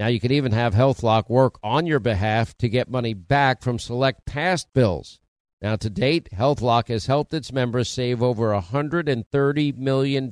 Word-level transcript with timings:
Now 0.00 0.06
you 0.06 0.18
can 0.18 0.32
even 0.32 0.52
have 0.52 0.72
HealthLock 0.72 1.28
work 1.28 1.58
on 1.62 1.86
your 1.86 2.00
behalf 2.00 2.56
to 2.56 2.70
get 2.70 2.88
money 2.88 3.12
back 3.12 3.60
from 3.60 3.78
select 3.78 4.24
past 4.24 4.72
bills. 4.72 5.20
Now 5.60 5.76
to 5.76 5.90
date, 5.90 6.30
HealthLock 6.32 6.88
has 6.88 7.04
helped 7.04 7.34
its 7.34 7.52
members 7.52 7.90
save 7.90 8.22
over 8.22 8.48
$130 8.48 9.76
million. 9.76 10.30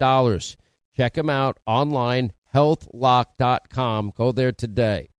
Check 0.97 1.13
them 1.13 1.29
out 1.29 1.59
online, 1.67 2.33
healthlock.com. 2.55 4.13
Go 4.17 4.33
there 4.33 4.53
today. 4.53 5.11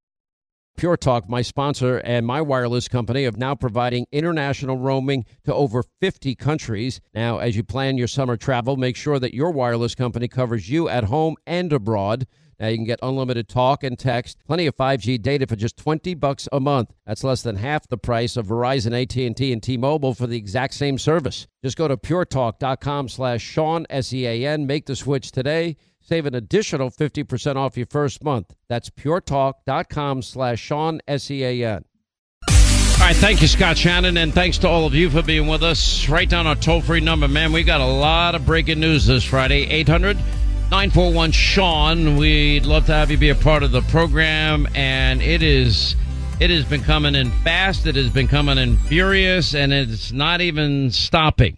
Pure 0.77 0.97
Talk, 0.97 1.29
my 1.29 1.43
sponsor 1.43 1.97
and 1.99 2.25
my 2.25 2.41
wireless 2.41 2.87
company, 2.87 3.25
of 3.25 3.37
now 3.37 3.53
providing 3.53 4.07
international 4.11 4.77
roaming 4.77 5.25
to 5.43 5.53
over 5.53 5.83
50 6.01 6.33
countries. 6.33 7.01
Now, 7.13 7.37
as 7.37 7.55
you 7.55 7.63
plan 7.63 7.99
your 7.99 8.07
summer 8.07 8.35
travel, 8.35 8.77
make 8.77 8.95
sure 8.95 9.19
that 9.19 9.35
your 9.35 9.51
wireless 9.51 9.93
company 9.93 10.27
covers 10.27 10.71
you 10.71 10.89
at 10.89 11.03
home 11.03 11.35
and 11.45 11.71
abroad. 11.71 12.25
Now 12.59 12.67
you 12.67 12.77
can 12.77 12.85
get 12.85 12.99
unlimited 13.01 13.47
talk 13.47 13.83
and 13.83 13.97
text, 13.97 14.37
plenty 14.45 14.67
of 14.67 14.75
5G 14.75 15.21
data 15.21 15.47
for 15.47 15.55
just 15.55 15.77
20 15.77 16.13
bucks 16.15 16.49
a 16.51 16.59
month. 16.59 16.93
That's 17.05 17.23
less 17.23 17.41
than 17.41 17.55
half 17.55 17.87
the 17.87 17.97
price 17.97 18.35
of 18.35 18.47
Verizon, 18.47 18.99
AT&T, 18.99 19.53
and 19.53 19.63
T-Mobile 19.63 20.13
for 20.13 20.27
the 20.27 20.37
exact 20.37 20.73
same 20.73 20.97
service. 20.97 21.47
Just 21.63 21.77
go 21.77 21.87
to 21.87 21.95
puretalk.com 21.95 23.07
slash 23.09 23.41
Sean, 23.41 23.85
S-E-A-N. 23.89 24.67
Make 24.67 24.85
the 24.87 24.95
switch 24.95 25.31
today. 25.31 25.77
Save 26.01 26.25
an 26.25 26.35
additional 26.35 26.89
50% 26.89 27.55
off 27.55 27.77
your 27.77 27.85
first 27.85 28.23
month. 28.23 28.53
That's 28.67 28.89
puretalk.com 28.89 30.21
slash 30.21 30.59
Sean, 30.59 30.99
S-E-A-N. 31.07 31.85
All 32.49 33.05
right, 33.05 33.15
thank 33.15 33.41
you, 33.41 33.47
Scott 33.47 33.77
Shannon, 33.77 34.17
and 34.17 34.33
thanks 34.33 34.57
to 34.57 34.67
all 34.67 34.85
of 34.85 34.93
you 34.93 35.09
for 35.09 35.21
being 35.21 35.47
with 35.47 35.63
us. 35.63 36.09
Write 36.09 36.29
down 36.29 36.47
our 36.47 36.55
toll-free 36.55 36.99
number, 36.99 37.29
man. 37.29 37.53
We 37.53 37.63
got 37.63 37.79
a 37.79 37.85
lot 37.85 38.35
of 38.35 38.45
breaking 38.45 38.81
news 38.81 39.05
this 39.05 39.23
Friday. 39.23 39.83
800- 39.85 40.17
941 40.71 41.31
Sean. 41.31 42.15
We'd 42.15 42.67
love 42.67 42.85
to 42.85 42.93
have 42.93 43.09
you 43.09 43.17
be 43.17 43.29
a 43.29 43.35
part 43.35 43.63
of 43.63 43.71
the 43.71 43.81
program. 43.81 44.67
And 44.75 45.19
it 45.19 45.41
is, 45.41 45.95
it 46.39 46.51
has 46.51 46.63
been 46.63 46.83
coming 46.83 47.15
in 47.15 47.31
fast. 47.41 47.87
It 47.87 47.95
has 47.95 48.09
been 48.11 48.27
coming 48.27 48.59
in 48.59 48.77
furious 48.77 49.55
and 49.55 49.73
it's 49.73 50.11
not 50.11 50.41
even 50.41 50.91
stopping. 50.91 51.57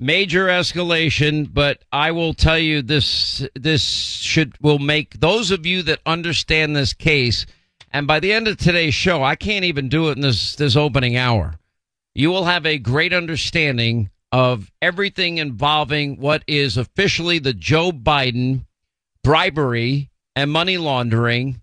Major 0.00 0.48
escalation, 0.48 1.48
but 1.54 1.84
I 1.92 2.10
will 2.10 2.34
tell 2.34 2.58
you 2.58 2.82
this, 2.82 3.46
this 3.54 3.84
should, 3.84 4.60
will 4.60 4.80
make 4.80 5.20
those 5.20 5.52
of 5.52 5.64
you 5.64 5.84
that 5.84 6.00
understand 6.04 6.74
this 6.74 6.92
case. 6.92 7.46
And 7.92 8.08
by 8.08 8.18
the 8.18 8.32
end 8.32 8.48
of 8.48 8.56
today's 8.56 8.94
show, 8.94 9.22
I 9.22 9.36
can't 9.36 9.64
even 9.64 9.88
do 9.88 10.08
it 10.08 10.16
in 10.16 10.22
this, 10.22 10.56
this 10.56 10.74
opening 10.74 11.16
hour. 11.16 11.54
You 12.16 12.30
will 12.30 12.46
have 12.46 12.66
a 12.66 12.78
great 12.78 13.12
understanding 13.12 14.10
of 14.32 14.70
everything 14.82 15.38
involving 15.38 16.18
what 16.18 16.42
is 16.46 16.76
officially 16.76 17.38
the 17.38 17.54
Joe 17.54 17.92
Biden 17.92 18.66
bribery 19.24 20.10
and 20.36 20.50
money 20.50 20.76
laundering 20.76 21.60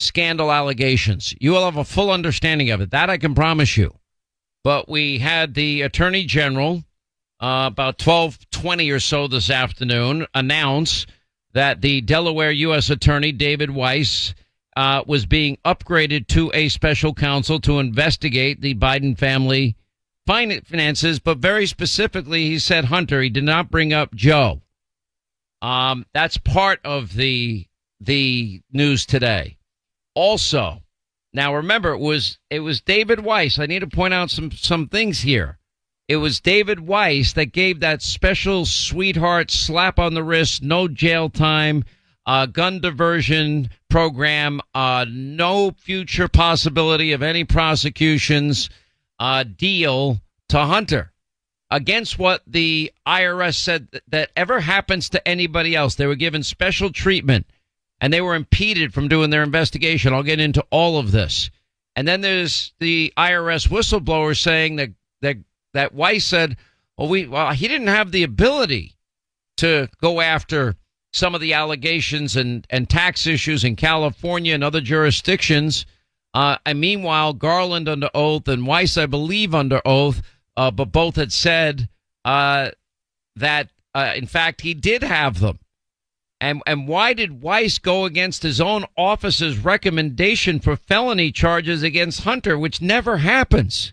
scandal 0.00 0.50
allegations. 0.50 1.34
You 1.40 1.52
will 1.52 1.64
have 1.64 1.76
a 1.76 1.84
full 1.84 2.10
understanding 2.10 2.70
of 2.70 2.80
it. 2.80 2.90
That 2.90 3.10
I 3.10 3.18
can 3.18 3.34
promise 3.34 3.76
you. 3.76 3.94
But 4.64 4.88
we 4.88 5.18
had 5.18 5.54
the 5.54 5.82
attorney 5.82 6.24
general 6.24 6.84
uh, 7.40 7.70
about 7.72 8.04
1220 8.04 8.90
or 8.90 9.00
so 9.00 9.26
this 9.26 9.48
afternoon 9.48 10.26
announce 10.34 11.06
that 11.52 11.80
the 11.80 12.02
Delaware 12.02 12.50
U.S. 12.50 12.90
attorney 12.90 13.32
David 13.32 13.70
Weiss 13.70 14.34
uh, 14.76 15.02
was 15.06 15.26
being 15.26 15.56
upgraded 15.64 16.26
to 16.28 16.50
a 16.54 16.68
special 16.68 17.14
counsel 17.14 17.58
to 17.60 17.78
investigate 17.78 18.60
the 18.60 18.74
Biden 18.74 19.16
family 19.16 19.74
finances, 20.30 21.18
but 21.18 21.38
very 21.38 21.66
specifically, 21.66 22.46
he 22.46 22.58
said 22.58 22.84
Hunter. 22.84 23.20
He 23.20 23.30
did 23.30 23.44
not 23.44 23.70
bring 23.70 23.92
up 23.92 24.14
Joe. 24.14 24.60
Um, 25.60 26.06
that's 26.14 26.38
part 26.38 26.80
of 26.84 27.14
the 27.14 27.66
the 28.00 28.62
news 28.72 29.04
today. 29.04 29.58
Also, 30.14 30.82
now 31.32 31.54
remember, 31.54 31.90
it 31.90 31.98
was 31.98 32.38
it 32.48 32.60
was 32.60 32.80
David 32.80 33.20
Weiss. 33.20 33.58
I 33.58 33.66
need 33.66 33.80
to 33.80 33.88
point 33.88 34.14
out 34.14 34.30
some 34.30 34.50
some 34.52 34.88
things 34.88 35.20
here. 35.20 35.58
It 36.08 36.16
was 36.16 36.40
David 36.40 36.80
Weiss 36.80 37.32
that 37.34 37.52
gave 37.52 37.80
that 37.80 38.02
special 38.02 38.66
sweetheart 38.66 39.50
slap 39.50 39.98
on 39.98 40.14
the 40.14 40.24
wrist, 40.24 40.62
no 40.62 40.88
jail 40.88 41.28
time, 41.28 41.84
uh, 42.26 42.46
gun 42.46 42.80
diversion 42.80 43.70
program, 43.88 44.60
uh, 44.74 45.06
no 45.08 45.72
future 45.72 46.28
possibility 46.28 47.12
of 47.12 47.22
any 47.22 47.44
prosecutions 47.44 48.70
uh, 49.20 49.44
deal 49.44 50.20
to 50.48 50.58
Hunter 50.58 51.12
against 51.70 52.18
what 52.18 52.42
the 52.46 52.92
IRS 53.06 53.54
said 53.54 53.88
that 54.08 54.30
ever 54.34 54.60
happens 54.60 55.10
to 55.10 55.28
anybody 55.28 55.76
else. 55.76 55.94
They 55.94 56.06
were 56.06 56.16
given 56.16 56.42
special 56.42 56.90
treatment 56.90 57.46
and 58.00 58.12
they 58.12 58.22
were 58.22 58.34
impeded 58.34 58.92
from 58.92 59.08
doing 59.08 59.30
their 59.30 59.42
investigation. 59.42 60.12
I'll 60.12 60.22
get 60.22 60.40
into 60.40 60.64
all 60.70 60.98
of 60.98 61.12
this. 61.12 61.50
And 61.94 62.08
then 62.08 62.22
there's 62.22 62.72
the 62.80 63.12
IRS 63.16 63.68
whistleblower 63.68 64.36
saying 64.36 64.76
that 64.76 64.90
that 65.20 65.36
that 65.74 65.94
Weiss 65.94 66.24
said, 66.24 66.56
"Well, 66.96 67.08
we 67.08 67.26
well 67.26 67.52
he 67.52 67.68
didn't 67.68 67.88
have 67.88 68.10
the 68.10 68.22
ability 68.22 68.94
to 69.58 69.88
go 70.00 70.20
after 70.20 70.76
some 71.12 71.34
of 71.34 71.40
the 71.40 71.52
allegations 71.52 72.36
and 72.36 72.66
and 72.70 72.88
tax 72.88 73.26
issues 73.26 73.64
in 73.64 73.76
California 73.76 74.54
and 74.54 74.64
other 74.64 74.80
jurisdictions." 74.80 75.84
Uh, 76.32 76.56
and 76.64 76.80
meanwhile, 76.80 77.32
Garland 77.32 77.88
under 77.88 78.10
oath 78.14 78.46
and 78.46 78.66
Weiss, 78.66 78.96
I 78.96 79.06
believe, 79.06 79.54
under 79.54 79.80
oath, 79.84 80.22
uh, 80.56 80.70
but 80.70 80.92
both 80.92 81.16
had 81.16 81.32
said 81.32 81.88
uh, 82.24 82.70
that, 83.36 83.70
uh, 83.94 84.12
in 84.14 84.26
fact, 84.26 84.60
he 84.60 84.74
did 84.74 85.02
have 85.02 85.40
them. 85.40 85.58
And 86.40 86.62
and 86.66 86.88
why 86.88 87.12
did 87.12 87.42
Weiss 87.42 87.78
go 87.78 88.06
against 88.06 88.42
his 88.42 88.60
own 88.60 88.86
office's 88.96 89.58
recommendation 89.58 90.58
for 90.58 90.74
felony 90.74 91.32
charges 91.32 91.82
against 91.82 92.22
Hunter, 92.22 92.58
which 92.58 92.80
never 92.80 93.18
happens? 93.18 93.92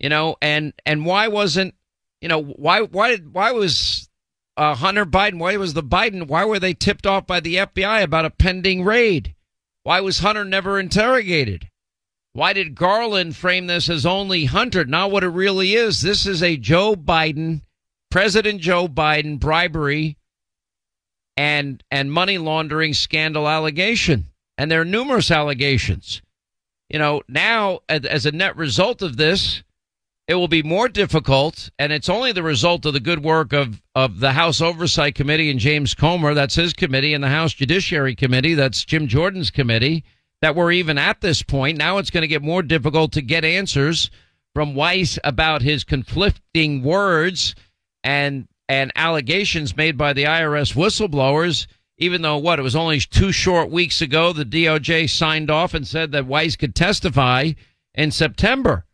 You 0.00 0.08
know, 0.08 0.36
and 0.42 0.72
and 0.84 1.06
why 1.06 1.28
wasn't 1.28 1.74
you 2.20 2.28
know 2.28 2.42
why 2.42 2.80
why 2.82 3.10
did 3.10 3.32
why 3.32 3.52
was 3.52 4.08
uh, 4.56 4.74
Hunter 4.74 5.06
Biden? 5.06 5.38
Why 5.38 5.56
was 5.56 5.74
the 5.74 5.84
Biden? 5.84 6.26
Why 6.26 6.44
were 6.44 6.58
they 6.58 6.74
tipped 6.74 7.06
off 7.06 7.28
by 7.28 7.38
the 7.38 7.56
FBI 7.56 8.02
about 8.02 8.24
a 8.24 8.30
pending 8.30 8.82
raid? 8.82 9.36
Why 9.84 10.00
was 10.00 10.20
Hunter 10.20 10.44
never 10.44 10.78
interrogated? 10.78 11.68
Why 12.34 12.52
did 12.52 12.74
Garland 12.74 13.36
frame 13.36 13.66
this 13.66 13.88
as 13.90 14.06
only 14.06 14.46
Hunter, 14.46 14.84
not 14.84 15.10
what 15.10 15.24
it 15.24 15.28
really 15.28 15.74
is? 15.74 16.00
This 16.00 16.24
is 16.24 16.42
a 16.42 16.56
Joe 16.56 16.94
Biden, 16.94 17.62
President 18.10 18.60
Joe 18.60 18.88
Biden 18.88 19.38
bribery 19.38 20.16
and 21.36 21.82
and 21.90 22.12
money 22.12 22.38
laundering 22.38 22.94
scandal 22.94 23.48
allegation. 23.48 24.28
And 24.56 24.70
there 24.70 24.80
are 24.82 24.86
numerous 24.86 25.30
allegations. 25.30 26.22
You 26.88 26.98
know, 26.98 27.22
now 27.28 27.80
as 27.88 28.26
a 28.26 28.32
net 28.32 28.56
result 28.56 29.02
of 29.02 29.16
this, 29.16 29.62
it 30.32 30.36
will 30.36 30.48
be 30.48 30.62
more 30.62 30.88
difficult, 30.88 31.68
and 31.78 31.92
it's 31.92 32.08
only 32.08 32.32
the 32.32 32.42
result 32.42 32.86
of 32.86 32.94
the 32.94 33.00
good 33.00 33.22
work 33.22 33.52
of, 33.52 33.82
of 33.94 34.18
the 34.18 34.32
House 34.32 34.62
Oversight 34.62 35.14
Committee 35.14 35.50
and 35.50 35.60
James 35.60 35.92
Comer, 35.92 36.32
that's 36.32 36.54
his 36.54 36.72
committee, 36.72 37.12
and 37.12 37.22
the 37.22 37.28
House 37.28 37.52
Judiciary 37.52 38.14
Committee, 38.14 38.54
that's 38.54 38.82
Jim 38.82 39.08
Jordan's 39.08 39.50
committee, 39.50 40.04
that 40.40 40.56
we're 40.56 40.72
even 40.72 40.96
at 40.96 41.20
this 41.20 41.42
point. 41.42 41.76
Now 41.76 41.98
it's 41.98 42.08
going 42.08 42.22
to 42.22 42.28
get 42.28 42.40
more 42.40 42.62
difficult 42.62 43.12
to 43.12 43.20
get 43.20 43.44
answers 43.44 44.10
from 44.54 44.74
Weiss 44.74 45.18
about 45.22 45.60
his 45.60 45.84
conflicting 45.84 46.82
words 46.82 47.54
and 48.02 48.48
and 48.70 48.90
allegations 48.96 49.76
made 49.76 49.98
by 49.98 50.14
the 50.14 50.24
IRS 50.24 50.74
whistleblowers. 50.74 51.66
Even 51.98 52.22
though 52.22 52.38
what 52.38 52.58
it 52.58 52.62
was 52.62 52.74
only 52.74 53.00
two 53.00 53.32
short 53.32 53.70
weeks 53.70 54.00
ago, 54.00 54.32
the 54.32 54.46
DOJ 54.46 55.10
signed 55.10 55.50
off 55.50 55.74
and 55.74 55.86
said 55.86 56.10
that 56.12 56.24
Weiss 56.24 56.56
could 56.56 56.74
testify 56.74 57.52
in 57.94 58.10
September. 58.10 58.86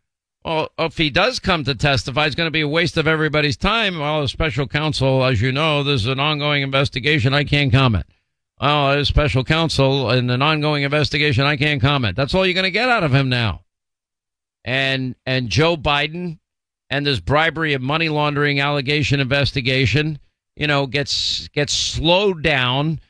Well, 0.44 0.70
if 0.78 0.96
he 0.96 1.10
does 1.10 1.40
come 1.40 1.64
to 1.64 1.74
testify, 1.74 2.26
it's 2.26 2.34
going 2.34 2.46
to 2.46 2.52
be 2.52 2.60
a 2.60 2.68
waste 2.68 2.96
of 2.96 3.06
everybody's 3.06 3.56
time. 3.56 3.98
Well, 3.98 4.22
a 4.22 4.28
special 4.28 4.66
counsel, 4.66 5.24
as 5.24 5.42
you 5.42 5.52
know, 5.52 5.82
there's 5.82 6.06
an 6.06 6.20
ongoing 6.20 6.62
investigation. 6.62 7.34
I 7.34 7.44
can't 7.44 7.72
comment. 7.72 8.06
Oh, 8.60 8.90
a 8.90 9.04
special 9.04 9.44
counsel 9.44 10.10
in 10.10 10.30
an 10.30 10.42
ongoing 10.42 10.82
investigation. 10.82 11.44
I 11.44 11.56
can't 11.56 11.80
comment. 11.80 12.16
That's 12.16 12.34
all 12.34 12.44
you're 12.44 12.54
going 12.54 12.64
to 12.64 12.70
get 12.70 12.88
out 12.88 13.04
of 13.04 13.14
him 13.14 13.28
now. 13.28 13.62
And 14.64 15.14
and 15.24 15.48
Joe 15.48 15.76
Biden 15.76 16.38
and 16.90 17.06
this 17.06 17.20
bribery 17.20 17.74
and 17.74 17.84
money 17.84 18.08
laundering 18.08 18.60
allegation 18.60 19.20
investigation, 19.20 20.18
you 20.56 20.66
know, 20.66 20.86
gets 20.86 21.48
gets 21.48 21.72
slowed 21.72 22.42
down. 22.42 23.00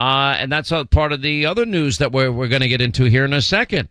Uh, 0.00 0.36
and 0.38 0.52
that's 0.52 0.72
part 0.90 1.12
of 1.12 1.22
the 1.22 1.46
other 1.46 1.64
news 1.64 1.98
that 1.98 2.12
we're 2.12 2.32
we're 2.32 2.48
going 2.48 2.62
to 2.62 2.68
get 2.68 2.80
into 2.80 3.04
here 3.04 3.24
in 3.24 3.32
a 3.32 3.42
second. 3.42 3.88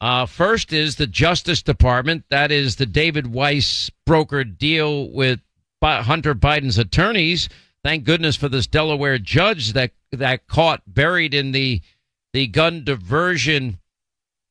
Uh, 0.00 0.26
first 0.26 0.72
is 0.72 0.96
the 0.96 1.06
Justice 1.06 1.62
Department. 1.62 2.24
That 2.28 2.52
is 2.52 2.76
the 2.76 2.86
David 2.86 3.28
Weiss 3.28 3.90
brokered 4.06 4.58
deal 4.58 5.10
with 5.10 5.40
Hunter 5.82 6.34
Biden's 6.34 6.78
attorneys. 6.78 7.48
Thank 7.84 8.04
goodness 8.04 8.36
for 8.36 8.48
this 8.48 8.66
Delaware 8.66 9.18
judge 9.18 9.72
that 9.72 9.92
that 10.12 10.46
caught 10.48 10.82
buried 10.86 11.34
in 11.34 11.52
the 11.52 11.80
the 12.32 12.46
gun 12.48 12.84
diversion 12.84 13.78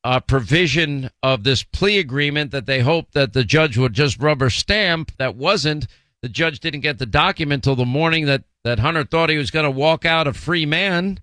uh, 0.02 0.20
provision 0.20 1.10
of 1.22 1.44
this 1.44 1.62
plea 1.62 1.98
agreement 1.98 2.52
that 2.52 2.66
they 2.66 2.80
hoped 2.80 3.12
that 3.12 3.32
the 3.32 3.44
judge 3.44 3.76
would 3.76 3.92
just 3.92 4.20
rubber 4.20 4.50
stamp. 4.50 5.12
That 5.18 5.36
wasn't. 5.36 5.86
The 6.22 6.28
judge 6.28 6.60
didn't 6.60 6.80
get 6.80 6.98
the 6.98 7.06
document 7.06 7.62
till 7.62 7.76
the 7.76 7.84
morning 7.84 8.26
that 8.26 8.44
that 8.64 8.78
Hunter 8.78 9.04
thought 9.04 9.30
he 9.30 9.36
was 9.36 9.50
going 9.50 9.64
to 9.64 9.70
walk 9.70 10.04
out 10.04 10.26
a 10.26 10.32
free 10.32 10.66
man 10.66 11.20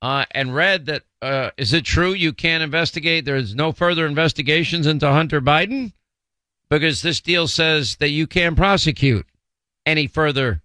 uh, 0.00 0.24
and 0.30 0.54
read 0.54 0.86
that 0.86 1.02
uh, 1.22 1.50
is 1.56 1.72
it 1.72 1.84
true 1.84 2.12
you 2.12 2.32
can't 2.32 2.62
investigate? 2.62 3.24
There's 3.24 3.54
no 3.54 3.72
further 3.72 4.06
investigations 4.06 4.86
into 4.86 5.10
Hunter 5.10 5.40
Biden 5.40 5.92
because 6.68 7.02
this 7.02 7.20
deal 7.20 7.48
says 7.48 7.96
that 7.96 8.10
you 8.10 8.26
can 8.26 8.56
prosecute 8.56 9.26
any 9.84 10.06
further 10.06 10.62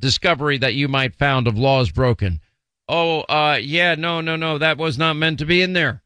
discovery 0.00 0.58
that 0.58 0.74
you 0.74 0.88
might 0.88 1.14
found 1.14 1.46
of 1.46 1.58
laws 1.58 1.90
broken. 1.90 2.40
Oh, 2.88 3.20
uh, 3.20 3.58
yeah, 3.60 3.94
no, 3.94 4.20
no, 4.20 4.36
no, 4.36 4.58
that 4.58 4.78
was 4.78 4.98
not 4.98 5.16
meant 5.16 5.38
to 5.40 5.46
be 5.46 5.62
in 5.62 5.74
there. 5.74 6.02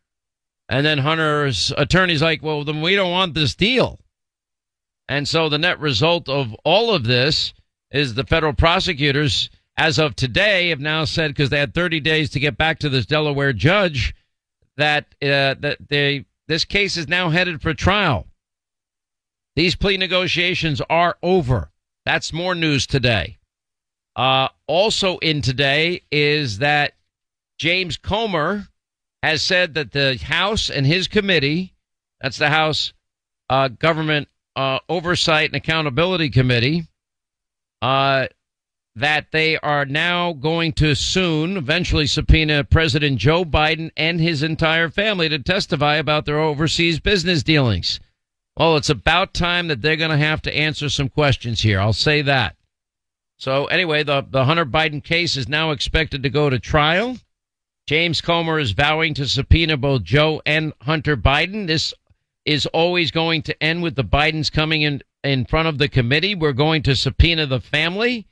And 0.69 0.85
then 0.85 0.99
Hunter's 0.99 1.73
attorney's 1.77 2.23
like, 2.23 2.43
well, 2.43 2.65
then 2.65 2.81
we 2.81 2.97
don't 2.97 3.11
want 3.11 3.35
this 3.35 3.55
deal. 3.55 4.01
And 5.09 5.29
so 5.29 5.49
the 5.49 5.59
net 5.59 5.79
result 5.81 6.29
of 6.29 6.55
all 6.65 6.95
of 6.95 7.05
this 7.05 7.53
is 7.91 8.15
the 8.15 8.25
federal 8.25 8.55
prosecutors 8.55 9.51
as 9.77 9.99
of 9.99 10.15
today, 10.15 10.69
have 10.69 10.81
now 10.81 11.05
said 11.05 11.31
because 11.31 11.51
they 11.51 11.59
had 11.59 11.75
30 11.75 12.01
days 12.01 12.31
to 12.31 12.41
get 12.41 12.57
back 12.57 12.79
to 12.81 12.89
this 12.89 13.07
Delaware 13.07 13.53
judge 13.53 14.15
that 14.77 15.07
uh, 15.23 15.55
that 15.61 15.79
they 15.89 16.27
this 16.47 16.65
case 16.65 16.97
is 16.97 17.09
now 17.09 17.31
headed 17.31 17.63
for 17.63 17.75
trial. 17.75 18.27
These 19.57 19.77
plea 19.77 19.97
negotiations 19.97 20.81
are 20.91 21.17
over. 21.23 21.71
That's 22.05 22.33
more 22.33 22.55
news 22.55 22.87
today. 22.87 23.39
Uh, 24.17 24.49
also 24.67 25.19
in 25.19 25.43
today 25.43 26.03
is 26.11 26.59
that 26.59 26.95
James 27.59 27.97
Comer 27.97 28.69
has 29.23 29.43
said 29.43 29.75
that 29.75 29.93
the 29.93 30.19
House 30.23 30.71
and 30.71 30.87
his 30.87 31.09
committee, 31.09 31.75
that's 32.21 32.37
the 32.37 32.51
House 32.51 32.93
uh, 33.49 33.69
Government 33.69 34.29
uh, 34.55 34.79
Oversight 34.89 35.47
and 35.47 35.57
Accountability 35.57 36.31
Committee, 36.31 36.87
uh, 37.81 38.27
that 38.97 39.33
they 39.33 39.59
are 39.59 39.85
now 39.85 40.33
going 40.33 40.73
to 40.73 40.95
soon 40.95 41.57
eventually 41.57 42.07
subpoena 42.07 42.63
President 42.63 43.19
Joe 43.19 43.45
Biden 43.45 43.91
and 43.97 44.21
his 44.21 44.43
entire 44.43 44.89
family 44.89 45.29
to 45.29 45.39
testify 45.39 45.97
about 45.97 46.27
their 46.27 46.39
overseas 46.39 47.01
business 47.01 47.43
dealings. 47.43 47.99
Well, 48.57 48.77
it's 48.77 48.91
about 48.91 49.35
time 49.35 49.67
that 49.69 49.83
they're 49.83 49.97
going 49.97 50.13
to 50.13 50.17
have 50.17 50.43
to 50.43 50.57
answer 50.57 50.89
some 50.89 51.09
questions 51.09 51.63
here. 51.63 51.81
I'll 51.81 51.93
say 51.93 52.23
that. 52.23 52.57
So 53.37 53.67
anyway, 53.67 54.05
the, 54.05 54.25
the 54.29 54.45
Hunter 54.45 54.65
Biden 54.65 55.03
case 55.03 55.37
is 55.37 55.49
now 55.49 55.73
expected 55.73 56.23
to 56.23 56.31
go 56.31 56.49
to 56.49 56.61
trial. 56.61 57.17
James 57.87 58.21
Comer 58.21 58.61
is 58.61 58.71
vowing 58.71 59.13
to 59.15 59.29
subpoena 59.29 59.77
both 59.77 60.05
Joe 60.05 60.41
and 60.47 60.73
Hunter 60.83 61.17
Biden. 61.17 61.67
This 61.67 61.93
is 62.45 62.67
always 62.67 63.11
going 63.11 63.43
to 63.43 63.63
end 63.63 63.83
with 63.83 63.97
the 63.97 64.05
Bidens 64.05 64.53
coming 64.53 64.83
in 64.83 65.03
in 65.25 65.47
front 65.47 65.67
of 65.67 65.79
the 65.79 65.89
committee. 65.89 66.35
We're 66.35 66.53
going 66.53 66.83
to 66.85 66.95
subpoena 66.95 67.47
the 67.47 67.61
family. 67.61 68.29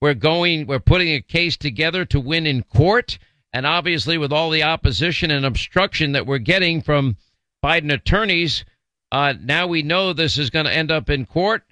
We're 0.00 0.14
going, 0.14 0.66
we're 0.66 0.78
putting 0.78 1.08
a 1.08 1.20
case 1.20 1.56
together 1.56 2.04
to 2.06 2.20
win 2.20 2.46
in 2.46 2.62
court. 2.62 3.18
And 3.52 3.66
obviously, 3.66 4.18
with 4.18 4.32
all 4.32 4.50
the 4.50 4.62
opposition 4.62 5.30
and 5.30 5.46
obstruction 5.46 6.12
that 6.12 6.26
we're 6.26 6.38
getting 6.38 6.82
from 6.82 7.16
Biden 7.64 7.92
attorneys, 7.92 8.64
uh, 9.10 9.34
now 9.40 9.66
we 9.66 9.82
know 9.82 10.12
this 10.12 10.36
is 10.36 10.50
going 10.50 10.66
to 10.66 10.74
end 10.74 10.90
up 10.90 11.08
in 11.08 11.24
court. 11.24 11.62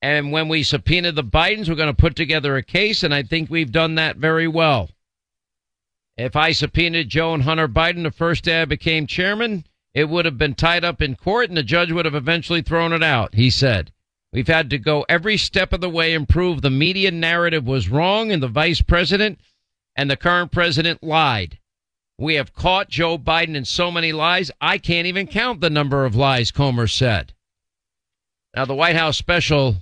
And 0.00 0.32
when 0.32 0.48
we 0.48 0.62
subpoena 0.62 1.12
the 1.12 1.24
Bidens, 1.24 1.68
we're 1.68 1.74
going 1.74 1.88
to 1.88 1.94
put 1.94 2.16
together 2.16 2.56
a 2.56 2.62
case. 2.62 3.02
And 3.02 3.14
I 3.14 3.22
think 3.22 3.50
we've 3.50 3.72
done 3.72 3.96
that 3.96 4.16
very 4.16 4.48
well. 4.48 4.90
If 6.16 6.36
I 6.36 6.52
subpoenaed 6.52 7.08
Joe 7.08 7.34
and 7.34 7.42
Hunter 7.42 7.68
Biden 7.68 8.02
the 8.02 8.10
first 8.10 8.44
day 8.44 8.62
I 8.62 8.64
became 8.66 9.06
chairman, 9.06 9.64
it 9.94 10.08
would 10.08 10.24
have 10.24 10.38
been 10.38 10.54
tied 10.54 10.84
up 10.84 11.00
in 11.00 11.16
court 11.16 11.48
and 11.48 11.56
the 11.56 11.62
judge 11.62 11.90
would 11.90 12.04
have 12.04 12.14
eventually 12.14 12.62
thrown 12.62 12.92
it 12.92 13.02
out, 13.02 13.34
he 13.34 13.50
said. 13.50 13.92
We've 14.32 14.48
had 14.48 14.70
to 14.70 14.78
go 14.78 15.04
every 15.08 15.36
step 15.36 15.72
of 15.72 15.82
the 15.82 15.90
way 15.90 16.14
and 16.14 16.28
prove 16.28 16.62
the 16.62 16.70
media 16.70 17.10
narrative 17.10 17.66
was 17.66 17.90
wrong 17.90 18.32
and 18.32 18.42
the 18.42 18.48
vice 18.48 18.80
president 18.80 19.38
and 19.94 20.10
the 20.10 20.16
current 20.16 20.50
president 20.50 21.02
lied. 21.02 21.58
We 22.18 22.36
have 22.36 22.54
caught 22.54 22.88
Joe 22.88 23.18
Biden 23.18 23.54
in 23.56 23.64
so 23.64 23.90
many 23.90 24.12
lies, 24.12 24.50
I 24.60 24.78
can't 24.78 25.06
even 25.06 25.26
count 25.26 25.60
the 25.60 25.68
number 25.68 26.04
of 26.04 26.14
lies 26.14 26.50
Comer 26.50 26.86
said. 26.86 27.34
Now, 28.54 28.64
the 28.64 28.74
White 28.74 28.96
House 28.96 29.18
special, 29.18 29.76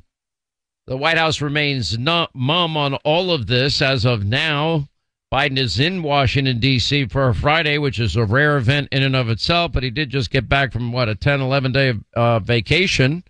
the 0.86 0.96
White 0.96 1.18
House 1.18 1.40
remains 1.40 1.98
mum 1.98 2.76
on 2.76 2.94
all 3.04 3.30
of 3.32 3.46
this 3.46 3.82
as 3.82 4.04
of 4.04 4.24
now. 4.24 4.88
Biden 5.32 5.58
is 5.58 5.78
in 5.78 6.02
Washington, 6.02 6.58
D.C. 6.58 7.06
for 7.06 7.28
a 7.28 7.34
Friday, 7.34 7.78
which 7.78 8.00
is 8.00 8.16
a 8.16 8.24
rare 8.24 8.56
event 8.56 8.88
in 8.90 9.04
and 9.04 9.14
of 9.14 9.28
itself, 9.28 9.70
but 9.70 9.84
he 9.84 9.90
did 9.90 10.10
just 10.10 10.30
get 10.30 10.48
back 10.48 10.72
from 10.72 10.90
what, 10.92 11.08
a 11.08 11.14
10, 11.14 11.40
11 11.40 11.72
day 11.72 11.94
uh, 12.14 12.40
vacation. 12.40 13.22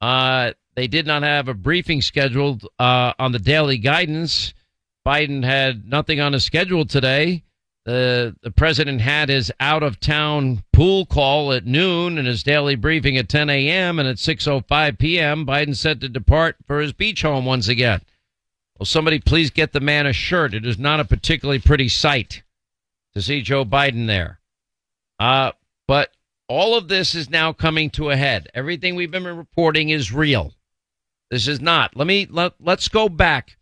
Uh, 0.00 0.52
they 0.74 0.86
did 0.86 1.06
not 1.06 1.22
have 1.22 1.48
a 1.48 1.54
briefing 1.54 2.00
scheduled 2.02 2.66
uh, 2.78 3.12
on 3.18 3.32
the 3.32 3.38
daily 3.38 3.78
guidance. 3.78 4.54
Biden 5.06 5.44
had 5.44 5.86
nothing 5.86 6.20
on 6.20 6.32
his 6.32 6.44
schedule 6.44 6.84
today. 6.84 7.42
The 7.84 8.36
the 8.42 8.50
president 8.50 9.00
had 9.00 9.30
his 9.30 9.50
out 9.58 9.82
of 9.82 9.98
town 9.98 10.62
pool 10.74 11.06
call 11.06 11.52
at 11.52 11.64
noon 11.64 12.18
and 12.18 12.28
his 12.28 12.42
daily 12.42 12.76
briefing 12.76 13.16
at 13.16 13.30
10 13.30 13.48
a.m. 13.48 13.98
and 13.98 14.06
at 14.06 14.16
6:05 14.16 14.98
p.m. 14.98 15.46
Biden 15.46 15.74
set 15.74 16.00
to 16.00 16.08
depart 16.08 16.56
for 16.66 16.80
his 16.80 16.92
beach 16.92 17.22
home 17.22 17.46
once 17.46 17.66
again. 17.66 18.02
Will 18.78 18.84
somebody 18.86 19.18
please 19.18 19.50
get 19.50 19.72
the 19.72 19.80
man 19.80 20.06
a 20.06 20.12
shirt? 20.12 20.52
It 20.52 20.66
is 20.66 20.78
not 20.78 21.00
a 21.00 21.04
particularly 21.04 21.60
pretty 21.60 21.88
sight 21.88 22.42
to 23.14 23.22
see 23.22 23.40
Joe 23.40 23.64
Biden 23.64 24.06
there. 24.06 24.38
Uh, 25.18 25.52
but 25.86 26.12
all 26.48 26.74
of 26.74 26.88
this 26.88 27.14
is 27.14 27.28
now 27.28 27.52
coming 27.52 27.90
to 27.90 28.10
a 28.10 28.16
head. 28.16 28.48
Everything 28.54 28.94
we've 28.94 29.10
been 29.10 29.24
reporting 29.24 29.90
is 29.90 30.12
real. 30.12 30.54
This 31.30 31.46
is 31.46 31.60
not. 31.60 31.96
Let 31.96 32.06
me 32.06 32.26
let, 32.28 32.54
let's 32.58 32.88
go 32.88 33.08
back. 33.08 33.58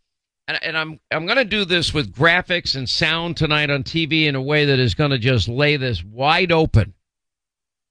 And, 0.47 0.57
and 0.63 0.77
I'm 0.77 0.99
I'm 1.11 1.25
going 1.25 1.37
to 1.37 1.45
do 1.45 1.65
this 1.65 1.93
with 1.93 2.13
graphics 2.13 2.75
and 2.75 2.89
sound 2.89 3.35
tonight 3.35 3.69
on 3.69 3.83
TV 3.83 4.25
in 4.25 4.35
a 4.35 4.41
way 4.41 4.65
that 4.65 4.79
is 4.79 4.95
going 4.95 5.11
to 5.11 5.17
just 5.17 5.49
lay 5.49 5.75
this 5.75 6.03
wide 6.03 6.51
open. 6.51 6.93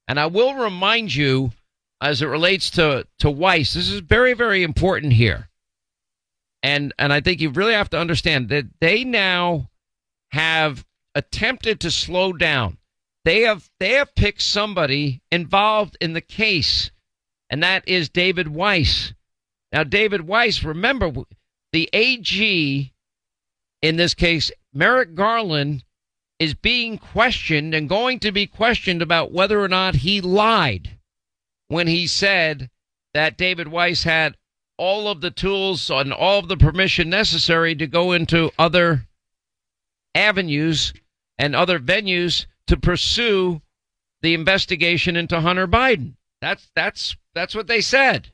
And 0.08 0.18
I 0.18 0.26
will 0.26 0.54
remind 0.54 1.14
you 1.14 1.52
as 2.00 2.22
it 2.22 2.26
relates 2.26 2.70
to 2.70 3.06
to 3.18 3.30
Weiss, 3.30 3.74
this 3.74 3.90
is 3.90 4.00
very 4.00 4.32
very 4.32 4.62
important 4.62 5.12
here. 5.12 5.50
And 6.62 6.94
and 6.98 7.12
I 7.12 7.20
think 7.20 7.42
you 7.42 7.50
really 7.50 7.74
have 7.74 7.90
to 7.90 7.98
understand 7.98 8.48
that 8.48 8.64
they 8.80 9.04
now 9.04 9.68
have 10.30 10.86
attempted 11.14 11.80
to 11.80 11.90
slow 11.90 12.32
down 12.32 12.78
they 13.26 13.40
have 13.40 13.68
they 13.80 13.94
have 13.94 14.14
picked 14.14 14.40
somebody 14.40 15.20
involved 15.32 15.96
in 16.00 16.12
the 16.12 16.20
case, 16.20 16.92
and 17.50 17.60
that 17.60 17.86
is 17.88 18.08
David 18.08 18.46
Weiss. 18.46 19.14
Now, 19.72 19.82
David 19.82 20.28
Weiss, 20.28 20.62
remember 20.62 21.12
the 21.72 21.90
AG 21.92 22.92
in 23.82 23.96
this 23.96 24.14
case, 24.14 24.52
Merrick 24.72 25.16
Garland, 25.16 25.82
is 26.38 26.54
being 26.54 26.98
questioned 26.98 27.74
and 27.74 27.88
going 27.88 28.20
to 28.20 28.30
be 28.30 28.46
questioned 28.46 29.02
about 29.02 29.32
whether 29.32 29.60
or 29.60 29.68
not 29.68 29.96
he 29.96 30.20
lied 30.20 30.96
when 31.66 31.88
he 31.88 32.06
said 32.06 32.70
that 33.12 33.36
David 33.36 33.66
Weiss 33.66 34.04
had 34.04 34.36
all 34.78 35.08
of 35.08 35.20
the 35.20 35.32
tools 35.32 35.90
and 35.90 36.12
all 36.12 36.38
of 36.38 36.46
the 36.46 36.56
permission 36.56 37.10
necessary 37.10 37.74
to 37.74 37.88
go 37.88 38.12
into 38.12 38.52
other 38.56 39.08
avenues 40.14 40.92
and 41.38 41.56
other 41.56 41.80
venues 41.80 42.46
to 42.66 42.76
pursue 42.76 43.62
the 44.22 44.34
investigation 44.34 45.16
into 45.16 45.40
Hunter 45.40 45.68
Biden. 45.68 46.14
That's 46.40 46.70
that's 46.74 47.16
that's 47.34 47.54
what 47.54 47.66
they 47.66 47.80
said. 47.80 48.30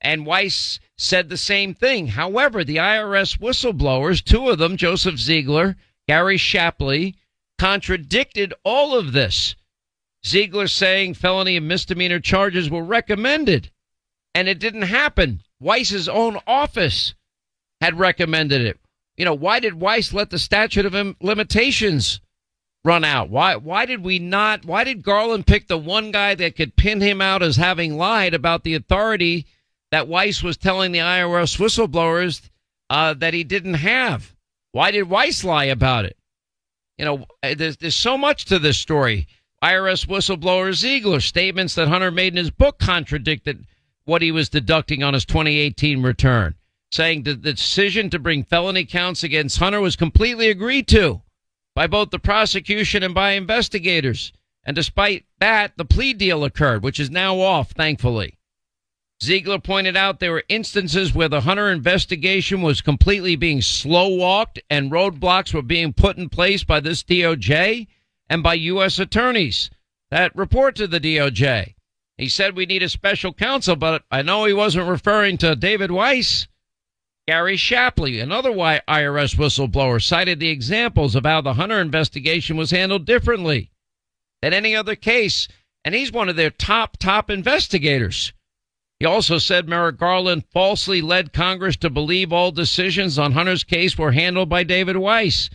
And 0.00 0.26
Weiss 0.26 0.78
said 0.96 1.28
the 1.28 1.36
same 1.36 1.74
thing. 1.74 2.08
However, 2.08 2.62
the 2.62 2.76
IRS 2.76 3.38
whistleblowers, 3.38 4.22
two 4.22 4.48
of 4.48 4.58
them, 4.58 4.76
Joseph 4.76 5.18
Ziegler, 5.18 5.76
Gary 6.06 6.36
Shapley, 6.36 7.16
contradicted 7.58 8.52
all 8.64 8.96
of 8.96 9.12
this. 9.12 9.56
Ziegler 10.24 10.68
saying 10.68 11.14
felony 11.14 11.56
and 11.56 11.68
misdemeanor 11.68 12.20
charges 12.20 12.68
were 12.68 12.84
recommended, 12.84 13.70
and 14.34 14.48
it 14.48 14.58
didn't 14.58 14.82
happen. 14.82 15.42
Weiss's 15.60 16.08
own 16.08 16.38
office 16.46 17.14
had 17.80 17.98
recommended 17.98 18.60
it. 18.60 18.78
You 19.16 19.24
know, 19.24 19.34
why 19.34 19.60
did 19.60 19.80
Weiss 19.80 20.12
let 20.12 20.30
the 20.30 20.38
statute 20.38 20.84
of 20.84 21.16
limitations 21.22 22.20
run 22.86 23.04
out? 23.04 23.28
Why 23.28 23.56
why 23.56 23.84
did 23.84 24.02
we 24.02 24.18
not 24.18 24.64
why 24.64 24.84
did 24.84 25.02
Garland 25.02 25.46
pick 25.46 25.66
the 25.66 25.76
one 25.76 26.12
guy 26.12 26.34
that 26.36 26.56
could 26.56 26.76
pin 26.76 27.00
him 27.00 27.20
out 27.20 27.42
as 27.42 27.56
having 27.56 27.96
lied 27.96 28.32
about 28.32 28.62
the 28.62 28.74
authority 28.74 29.46
that 29.90 30.08
Weiss 30.08 30.42
was 30.42 30.56
telling 30.56 30.92
the 30.92 31.00
IRS 31.00 31.58
whistleblowers 31.58 32.48
uh, 32.88 33.12
that 33.14 33.34
he 33.34 33.44
didn't 33.44 33.74
have? 33.74 34.34
Why 34.72 34.92
did 34.92 35.10
Weiss 35.10 35.42
lie 35.42 35.64
about 35.64 36.04
it? 36.04 36.16
You 36.96 37.04
know, 37.04 37.26
uh, 37.42 37.54
there's, 37.56 37.76
there's 37.76 37.96
so 37.96 38.16
much 38.16 38.46
to 38.46 38.58
this 38.58 38.78
story. 38.78 39.26
IRS 39.62 40.06
whistleblower 40.06 40.72
Ziegler 40.72 41.20
statements 41.20 41.74
that 41.74 41.88
Hunter 41.88 42.10
made 42.10 42.32
in 42.32 42.38
his 42.38 42.50
book 42.50 42.78
contradicted 42.78 43.66
what 44.04 44.22
he 44.22 44.30
was 44.30 44.48
deducting 44.48 45.02
on 45.02 45.14
his 45.14 45.24
2018 45.24 46.02
return, 46.02 46.54
saying 46.92 47.24
that 47.24 47.42
the 47.42 47.52
decision 47.54 48.10
to 48.10 48.18
bring 48.18 48.44
felony 48.44 48.84
counts 48.84 49.24
against 49.24 49.58
Hunter 49.58 49.80
was 49.80 49.96
completely 49.96 50.48
agreed 50.48 50.86
to 50.88 51.22
by 51.76 51.86
both 51.86 52.08
the 52.08 52.18
prosecution 52.18 53.02
and 53.02 53.14
by 53.14 53.32
investigators. 53.32 54.32
And 54.64 54.74
despite 54.74 55.26
that, 55.40 55.76
the 55.76 55.84
plea 55.84 56.14
deal 56.14 56.42
occurred, 56.42 56.82
which 56.82 56.98
is 56.98 57.10
now 57.10 57.38
off, 57.38 57.72
thankfully. 57.72 58.38
Ziegler 59.22 59.58
pointed 59.58 59.94
out 59.94 60.18
there 60.18 60.32
were 60.32 60.44
instances 60.48 61.14
where 61.14 61.28
the 61.28 61.42
Hunter 61.42 61.70
investigation 61.70 62.62
was 62.62 62.80
completely 62.80 63.36
being 63.36 63.60
slow 63.60 64.08
walked 64.08 64.58
and 64.70 64.90
roadblocks 64.90 65.52
were 65.52 65.60
being 65.60 65.92
put 65.92 66.16
in 66.16 66.30
place 66.30 66.64
by 66.64 66.80
this 66.80 67.02
DOJ 67.02 67.86
and 68.30 68.42
by 68.42 68.54
U.S. 68.54 68.98
attorneys 68.98 69.70
that 70.10 70.34
report 70.34 70.76
to 70.76 70.86
the 70.86 71.00
DOJ. 71.00 71.74
He 72.16 72.28
said 72.30 72.56
we 72.56 72.64
need 72.64 72.82
a 72.82 72.88
special 72.88 73.34
counsel, 73.34 73.76
but 73.76 74.02
I 74.10 74.22
know 74.22 74.46
he 74.46 74.54
wasn't 74.54 74.88
referring 74.88 75.36
to 75.38 75.54
David 75.54 75.90
Weiss. 75.90 76.48
Gary 77.28 77.56
Shapley, 77.56 78.20
another 78.20 78.52
IRS 78.52 79.34
whistleblower, 79.34 80.00
cited 80.00 80.38
the 80.38 80.48
examples 80.48 81.16
of 81.16 81.24
how 81.24 81.40
the 81.40 81.54
Hunter 81.54 81.80
investigation 81.80 82.56
was 82.56 82.70
handled 82.70 83.04
differently 83.04 83.70
than 84.42 84.52
any 84.52 84.76
other 84.76 84.94
case, 84.94 85.48
and 85.84 85.92
he's 85.92 86.12
one 86.12 86.28
of 86.28 86.36
their 86.36 86.50
top, 86.50 86.96
top 86.98 87.28
investigators. 87.28 88.32
He 89.00 89.06
also 89.06 89.38
said 89.38 89.68
Merrick 89.68 89.98
Garland 89.98 90.44
falsely 90.52 91.02
led 91.02 91.32
Congress 91.32 91.76
to 91.78 91.90
believe 91.90 92.32
all 92.32 92.52
decisions 92.52 93.18
on 93.18 93.32
Hunter's 93.32 93.64
case 93.64 93.98
were 93.98 94.12
handled 94.12 94.48
by 94.48 94.62
David 94.62 94.96
Weiss. 94.96 95.50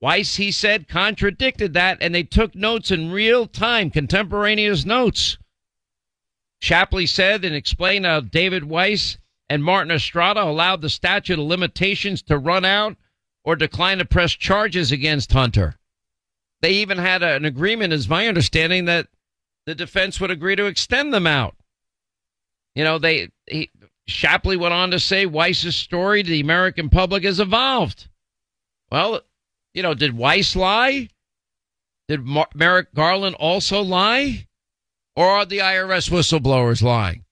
Weiss, 0.00 0.36
he 0.36 0.50
said, 0.50 0.88
contradicted 0.88 1.72
that, 1.72 1.98
and 2.00 2.12
they 2.12 2.24
took 2.24 2.56
notes 2.56 2.90
in 2.90 3.12
real 3.12 3.46
time, 3.46 3.90
contemporaneous 3.90 4.84
notes. 4.84 5.38
Shapley 6.60 7.06
said 7.06 7.44
and 7.44 7.54
explained 7.54 8.06
how 8.06 8.20
David 8.20 8.64
Weiss 8.64 9.18
and 9.52 9.62
Martin 9.62 9.90
Estrada 9.90 10.42
allowed 10.42 10.80
the 10.80 10.88
statute 10.88 11.38
of 11.38 11.44
limitations 11.44 12.22
to 12.22 12.38
run 12.38 12.64
out 12.64 12.96
or 13.44 13.54
declined 13.54 13.98
to 13.98 14.06
press 14.06 14.32
charges 14.32 14.90
against 14.90 15.30
Hunter. 15.30 15.74
They 16.62 16.70
even 16.76 16.96
had 16.96 17.22
an 17.22 17.44
agreement, 17.44 17.92
as 17.92 18.08
my 18.08 18.28
understanding, 18.28 18.86
that 18.86 19.08
the 19.66 19.74
defense 19.74 20.18
would 20.18 20.30
agree 20.30 20.56
to 20.56 20.64
extend 20.64 21.12
them 21.12 21.26
out. 21.26 21.54
You 22.74 22.82
know, 22.82 22.98
they 22.98 23.28
he, 23.46 23.68
Shapley 24.06 24.56
went 24.56 24.72
on 24.72 24.90
to 24.92 24.98
say 24.98 25.26
Weiss's 25.26 25.76
story 25.76 26.22
to 26.22 26.30
the 26.30 26.40
American 26.40 26.88
public 26.88 27.22
has 27.24 27.38
evolved. 27.38 28.08
Well, 28.90 29.20
you 29.74 29.82
know, 29.82 29.92
did 29.92 30.16
Weiss 30.16 30.56
lie? 30.56 31.10
Did 32.08 32.24
Mar- 32.24 32.48
Merrick 32.54 32.94
Garland 32.94 33.36
also 33.36 33.82
lie? 33.82 34.46
Or 35.14 35.28
are 35.28 35.44
the 35.44 35.58
IRS 35.58 36.08
whistleblowers 36.08 36.80
lying? 36.80 37.26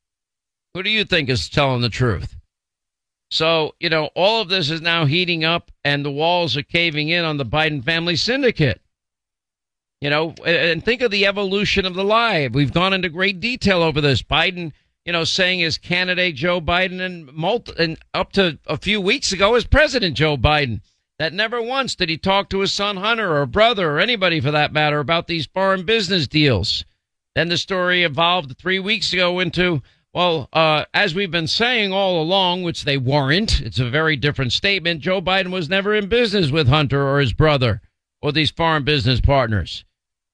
Who 0.74 0.82
do 0.82 0.90
you 0.90 1.04
think 1.04 1.28
is 1.28 1.48
telling 1.48 1.82
the 1.82 1.88
truth? 1.88 2.36
So, 3.30 3.74
you 3.78 3.88
know, 3.88 4.10
all 4.14 4.40
of 4.40 4.48
this 4.48 4.70
is 4.70 4.80
now 4.80 5.04
heating 5.04 5.44
up 5.44 5.70
and 5.84 6.04
the 6.04 6.10
walls 6.10 6.56
are 6.56 6.62
caving 6.62 7.08
in 7.08 7.24
on 7.24 7.36
the 7.36 7.44
Biden 7.44 7.84
family 7.84 8.16
syndicate. 8.16 8.80
You 10.00 10.10
know, 10.10 10.34
and 10.44 10.84
think 10.84 11.02
of 11.02 11.10
the 11.10 11.26
evolution 11.26 11.84
of 11.86 11.94
the 11.94 12.04
lie. 12.04 12.48
We've 12.50 12.72
gone 12.72 12.92
into 12.92 13.08
great 13.08 13.38
detail 13.38 13.82
over 13.82 14.00
this. 14.00 14.22
Biden 14.22 14.72
you 15.04 15.12
know, 15.12 15.24
saying 15.24 15.60
his 15.60 15.78
candidate 15.78 16.34
Joe 16.34 16.60
Biden 16.60 17.00
and, 17.00 17.32
multi- 17.32 17.72
and 17.78 17.98
up 18.12 18.32
to 18.32 18.58
a 18.66 18.76
few 18.76 19.00
weeks 19.00 19.32
ago 19.32 19.54
as 19.54 19.64
President 19.64 20.16
Joe 20.16 20.36
Biden. 20.36 20.80
That 21.18 21.32
never 21.32 21.60
once 21.60 21.94
did 21.94 22.08
he 22.08 22.16
talk 22.16 22.48
to 22.50 22.60
his 22.60 22.72
son 22.72 22.96
Hunter 22.96 23.36
or 23.36 23.44
brother 23.46 23.90
or 23.90 24.00
anybody 24.00 24.40
for 24.40 24.50
that 24.52 24.72
matter 24.72 25.00
about 25.00 25.26
these 25.26 25.46
foreign 25.46 25.84
business 25.84 26.26
deals. 26.26 26.84
Then 27.34 27.48
the 27.48 27.58
story 27.58 28.04
evolved 28.04 28.56
three 28.56 28.78
weeks 28.78 29.12
ago 29.12 29.38
into, 29.40 29.82
well, 30.12 30.48
uh, 30.52 30.84
as 30.92 31.14
we've 31.14 31.30
been 31.30 31.46
saying 31.46 31.92
all 31.92 32.20
along, 32.20 32.62
which 32.62 32.84
they 32.84 32.96
weren't, 32.96 33.60
it's 33.60 33.78
a 33.78 33.88
very 33.88 34.16
different 34.16 34.52
statement. 34.52 35.00
Joe 35.00 35.22
Biden 35.22 35.52
was 35.52 35.68
never 35.68 35.94
in 35.94 36.08
business 36.08 36.50
with 36.50 36.68
Hunter 36.68 37.06
or 37.06 37.20
his 37.20 37.32
brother 37.32 37.80
or 38.20 38.32
these 38.32 38.50
foreign 38.50 38.84
business 38.84 39.20
partners. 39.20 39.84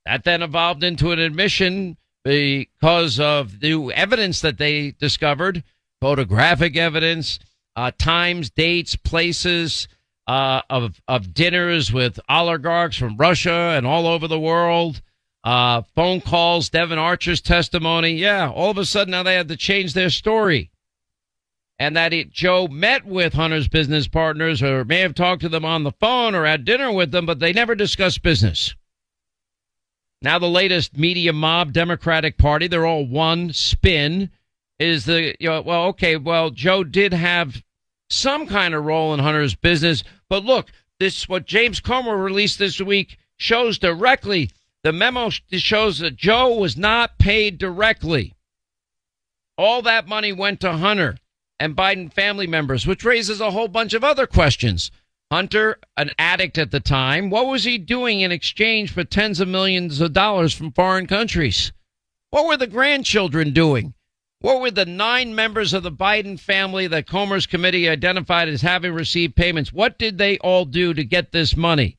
That 0.06 0.25
then 0.25 0.42
evolved 0.42 0.83
into 0.83 1.12
an 1.12 1.18
admission 1.18 1.97
because 2.25 3.21
of 3.21 3.61
the 3.61 3.92
evidence 3.95 4.40
that 4.40 4.59
they 4.59 4.92
discovered 4.92 5.62
photographic 6.00 6.76
evidence, 6.76 7.38
uh, 7.75 7.90
times, 7.99 8.50
dates, 8.50 8.97
places 8.97 9.88
uh, 10.26 10.62
of, 10.71 11.00
of 11.06 11.35
dinners 11.35 11.92
with 11.92 12.18
oligarchs 12.28 12.97
from 12.97 13.16
Russia 13.16 13.75
and 13.76 13.87
all 13.87 14.06
over 14.06 14.26
the 14.26 14.40
world. 14.40 15.02
Uh, 15.47 15.83
phone 15.95 16.21
calls, 16.21 16.69
Devon 16.69 16.99
Archer's 16.99 17.41
testimony. 17.41 18.15
Yeah, 18.15 18.50
all 18.50 18.73
of 18.73 18.79
a 18.79 18.85
sudden 18.85 19.12
now 19.12 19.23
they 19.23 19.37
had 19.37 19.47
to 19.47 19.57
change 19.57 19.95
their 19.95 20.11
story. 20.11 20.73
And 21.79 21.95
that 21.95 22.12
it, 22.12 22.33
Joe 22.33 22.67
met 22.67 23.07
with 23.07 23.33
Hunter's 23.33 23.69
business 23.69 24.09
partners 24.09 24.61
or 24.61 24.85
may 24.85 24.99
have 24.99 25.15
talked 25.15 25.43
to 25.43 25.49
them 25.49 25.65
on 25.65 25.85
the 25.85 25.93
phone 25.93 26.35
or 26.35 26.45
had 26.45 26.65
dinner 26.65 26.91
with 26.91 27.12
them, 27.12 27.26
but 27.26 27.38
they 27.38 27.53
never 27.53 27.76
discussed 27.76 28.25
business. 28.25 28.75
Now, 30.21 30.41
the 30.41 30.49
latest 30.49 30.99
media 30.99 31.33
mob 31.33 31.73
Democratic 31.73 32.38
Party, 32.38 32.67
they're 32.67 32.85
all 32.85 33.07
one 33.07 33.53
spin, 33.53 34.31
is 34.81 35.05
the, 35.05 35.37
you 35.38 35.49
know, 35.49 35.61
well, 35.61 35.85
okay, 35.87 36.17
well, 36.17 36.50
Joe 36.50 36.83
did 36.83 37.12
have 37.12 37.62
some 38.11 38.49
kind 38.49 38.75
of 38.75 38.85
role 38.85 39.15
in 39.15 39.21
Hunter's 39.21 39.55
business, 39.55 40.03
but 40.29 40.45
look, 40.45 40.73
this, 40.99 41.29
what 41.29 41.47
James 41.47 41.79
Comer 41.79 42.17
released 42.17 42.59
this 42.59 42.81
week 42.81 43.17
shows 43.37 43.79
directly, 43.79 44.50
the 44.87 44.93
memo 44.93 45.31
shows 45.50 45.99
that 45.99 46.14
Joe 46.14 46.57
was 46.57 46.76
not 46.76 47.19
paid 47.19 47.59
directly. 47.59 48.35
All 49.59 49.83
that 49.83 50.07
money 50.07 50.33
went 50.33 50.61
to 50.61 50.75
Hunter 50.75 51.16
and 51.59 51.75
Biden 51.75 52.12
family 52.12 52.47
members, 52.47 52.87
which 52.87 53.02
raises 53.02 53.40
a 53.40 53.50
whole 53.50 53.66
bunch 53.66 53.95
of 53.95 54.05
other 54.05 54.28
questions. 54.28 54.93
Hunter, 55.28 55.81
an 55.97 56.12
addict 56.21 56.57
at 56.57 56.71
the 56.71 56.78
time, 56.78 57.31
what 57.31 57.49
was 57.49 57.64
he 57.64 57.78
doing 57.78 58.21
in 58.21 58.31
exchange 58.31 58.93
for 58.93 59.02
tens 59.02 59.40
of 59.40 59.49
millions 59.49 60.00
of 60.00 60.12
dollars 60.12 60.55
from 60.55 60.71
foreign 60.71 61.09
countries? 61.09 61.73
What 62.31 62.47
were 62.47 62.57
the 62.57 62.69
grandchildren 62.69 63.52
doing? 63.52 63.93
What 64.38 64.61
were 64.61 64.71
the 64.71 64.87
nine 64.87 65.35
members 65.35 65.75
of 65.75 65.83
the 65.83 65.90
Biden 65.90 66.38
family 66.38 66.87
that 66.87 67.09
Comer's 67.09 67.47
committee 67.47 67.88
identified 67.88 68.49
as 68.49 68.62
having 68.62 68.93
received 68.93 69.35
payments? 69.35 69.73
What 69.73 69.99
did 69.99 70.19
they 70.19 70.38
all 70.38 70.64
do 70.64 70.95
to 70.95 71.02
get 71.02 71.33
this 71.33 71.57
money? 71.57 71.96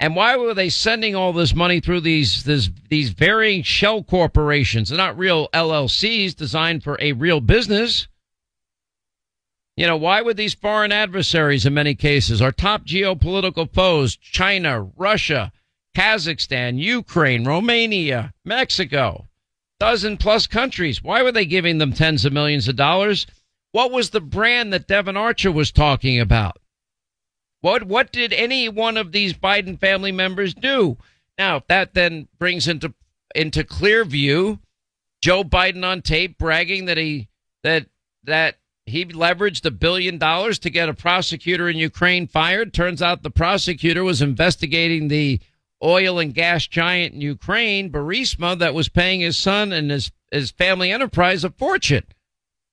And 0.00 0.14
why 0.14 0.36
were 0.36 0.54
they 0.54 0.68
sending 0.68 1.16
all 1.16 1.32
this 1.32 1.54
money 1.54 1.80
through 1.80 2.02
these 2.02 2.44
this, 2.44 2.70
these 2.88 3.10
varying 3.10 3.62
shell 3.62 4.04
corporations? 4.04 4.88
They're 4.88 4.98
not 4.98 5.18
real 5.18 5.48
LLCs 5.48 6.36
designed 6.36 6.84
for 6.84 6.96
a 7.00 7.12
real 7.12 7.40
business. 7.40 8.06
You 9.76 9.86
know, 9.86 9.96
why 9.96 10.22
would 10.22 10.36
these 10.36 10.54
foreign 10.54 10.92
adversaries 10.92 11.66
in 11.66 11.74
many 11.74 11.94
cases, 11.94 12.42
our 12.42 12.52
top 12.52 12.84
geopolitical 12.84 13.72
foes, 13.72 14.16
China, 14.16 14.82
Russia, 14.96 15.52
Kazakhstan, 15.96 16.78
Ukraine, 16.78 17.44
Romania, 17.44 18.34
Mexico, 18.44 19.28
dozen 19.80 20.16
plus 20.16 20.46
countries, 20.46 21.02
why 21.02 21.22
were 21.22 21.32
they 21.32 21.44
giving 21.44 21.78
them 21.78 21.92
tens 21.92 22.24
of 22.24 22.32
millions 22.32 22.68
of 22.68 22.76
dollars? 22.76 23.26
What 23.72 23.92
was 23.92 24.10
the 24.10 24.20
brand 24.20 24.72
that 24.72 24.88
Devon 24.88 25.16
Archer 25.16 25.52
was 25.52 25.70
talking 25.70 26.20
about? 26.20 26.58
What 27.60 27.84
what 27.84 28.12
did 28.12 28.32
any 28.32 28.68
one 28.68 28.96
of 28.96 29.12
these 29.12 29.32
Biden 29.32 29.78
family 29.78 30.12
members 30.12 30.54
do? 30.54 30.96
Now, 31.36 31.62
that 31.68 31.94
then 31.94 32.28
brings 32.38 32.68
into 32.68 32.94
into 33.34 33.64
clear 33.64 34.04
view 34.04 34.60
Joe 35.20 35.44
Biden 35.44 35.84
on 35.84 36.02
tape 36.02 36.38
bragging 36.38 36.86
that 36.86 36.96
he 36.96 37.28
that 37.62 37.86
that 38.24 38.58
he 38.86 39.04
leveraged 39.04 39.64
a 39.66 39.70
billion 39.70 40.18
dollars 40.18 40.58
to 40.60 40.70
get 40.70 40.88
a 40.88 40.94
prosecutor 40.94 41.68
in 41.68 41.76
Ukraine 41.76 42.26
fired. 42.26 42.72
Turns 42.72 43.02
out 43.02 43.22
the 43.22 43.30
prosecutor 43.30 44.02
was 44.02 44.22
investigating 44.22 45.08
the 45.08 45.40
oil 45.82 46.18
and 46.18 46.34
gas 46.34 46.66
giant 46.66 47.14
in 47.14 47.20
Ukraine, 47.20 47.90
Burisma, 47.90 48.58
that 48.58 48.74
was 48.74 48.88
paying 48.88 49.20
his 49.20 49.36
son 49.36 49.72
and 49.72 49.90
his 49.90 50.10
his 50.30 50.50
family 50.50 50.90
enterprise 50.90 51.44
a 51.44 51.50
fortune. 51.50 52.04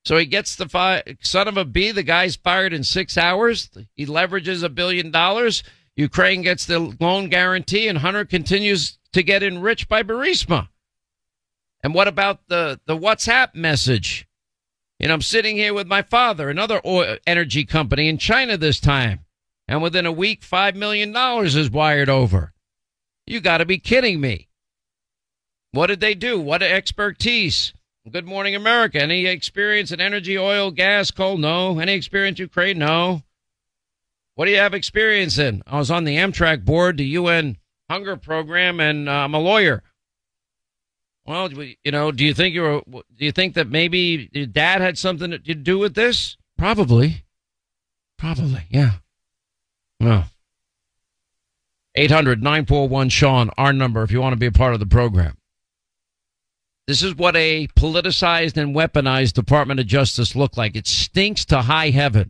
So 0.06 0.18
he 0.18 0.26
gets 0.26 0.56
the 0.56 0.70
fi- 0.70 1.04
son 1.22 1.48
of 1.48 1.58
a 1.58 1.66
B. 1.66 1.92
The 1.92 2.04
guy's 2.04 2.36
fired 2.36 2.74
in 2.74 2.84
six 2.84 3.18
hours. 3.18 3.70
He 3.96 4.06
leverages 4.06 4.64
a 4.64 4.70
billion 4.70 5.10
dollars. 5.12 5.64
Ukraine 5.96 6.42
gets 6.42 6.66
the 6.66 6.80
loan 7.00 7.30
guarantee, 7.30 7.88
and 7.88 7.98
Hunter 7.98 8.26
continues 8.26 9.00
to 9.14 9.24
get 9.24 9.44
enriched 9.44 9.88
by 9.88 10.04
Burisma. 10.04 10.70
And 11.82 11.94
what 11.94 12.08
about 12.08 12.48
the, 12.48 12.80
the 12.86 12.98
WhatsApp 12.98 13.56
message? 13.56 14.28
Know, 15.00 15.14
I'm 15.14 15.22
sitting 15.22 15.56
here 15.56 15.74
with 15.74 15.88
my 15.88 16.02
father, 16.02 16.50
another 16.50 16.82
oil 16.86 17.18
energy 17.28 17.66
company 17.66 18.08
in 18.08 18.18
China 18.18 18.58
this 18.58 18.80
time. 18.80 19.26
And 19.68 19.82
within 19.82 20.06
a 20.06 20.12
week, 20.12 20.42
$5 20.42 20.76
million 20.76 21.16
is 21.46 21.70
wired 21.70 22.10
over. 22.10 22.54
You 23.26 23.42
got 23.42 23.58
to 23.58 23.66
be 23.66 23.78
kidding 23.78 24.22
me. 24.22 24.48
What 25.72 25.88
did 25.88 26.00
they 26.00 26.14
do? 26.14 26.40
What 26.40 26.62
expertise? 26.62 27.74
Good 28.12 28.28
Morning 28.28 28.54
America. 28.54 29.02
Any 29.02 29.26
experience 29.26 29.92
in 29.92 30.00
energy, 30.00 30.38
oil, 30.38 30.70
gas, 30.70 31.10
coal? 31.10 31.38
No. 31.38 31.80
Any 31.80 31.94
experience 31.94 32.38
Ukraine? 32.38 32.78
No. 32.78 33.24
What 34.36 34.46
do 34.46 34.52
you 34.52 34.58
have 34.58 34.76
experience 34.76 35.40
in? 35.40 35.64
I 35.66 35.80
was 35.80 35.90
on 35.90 36.04
the 36.04 36.18
Amtrak 36.18 36.64
board, 36.64 36.98
the 36.98 37.06
UN 37.06 37.58
hunger 37.90 38.16
program, 38.16 38.80
and 38.80 39.10
uh, 39.10 39.12
I'm 39.12 39.34
a 39.34 39.40
lawyer. 39.40 39.82
Well, 41.26 41.52
you 41.52 41.92
know, 41.92 42.12
do 42.12 42.24
you 42.24 42.36
think 42.36 42.54
you're? 42.54 42.84
Do 42.88 43.04
you 43.18 43.32
think 43.32 43.56
that 43.56 43.70
maybe 43.70 44.30
your 44.32 44.46
dad 44.46 44.82
had 44.82 45.00
something 45.00 45.32
to 45.32 45.40
do 45.40 45.80
with 45.80 45.96
this? 45.96 46.38
Probably. 46.60 47.24
Probably, 48.20 48.66
yeah. 48.70 48.92
Well, 50.00 50.26
800 51.96 52.44
941 52.44 53.10
Sean, 53.10 53.50
our 53.58 53.74
number, 53.74 54.04
if 54.04 54.12
you 54.12 54.22
want 54.22 54.34
to 54.34 54.40
be 54.40 54.46
a 54.46 54.52
part 54.52 54.76
of 54.76 54.80
the 54.80 54.86
program. 54.86 55.38
This 56.88 57.02
is 57.02 57.16
what 57.16 57.36
a 57.36 57.68
politicized 57.70 58.58
and 58.58 58.76
weaponized 58.76 59.34
Department 59.34 59.80
of 59.80 59.88
Justice 59.88 60.36
look 60.36 60.56
like. 60.56 60.76
It 60.76 60.86
stinks 60.86 61.44
to 61.46 61.64
high 61.64 61.90
heaven. 61.90 62.30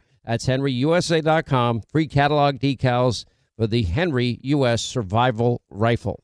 That's 0.25 0.45
henryusa.com. 0.45 1.81
Free 1.91 2.07
catalog 2.07 2.59
decals 2.59 3.25
for 3.57 3.67
the 3.67 3.83
Henry 3.83 4.39
U.S. 4.43 4.81
Survival 4.81 5.61
Rifle. 5.69 6.23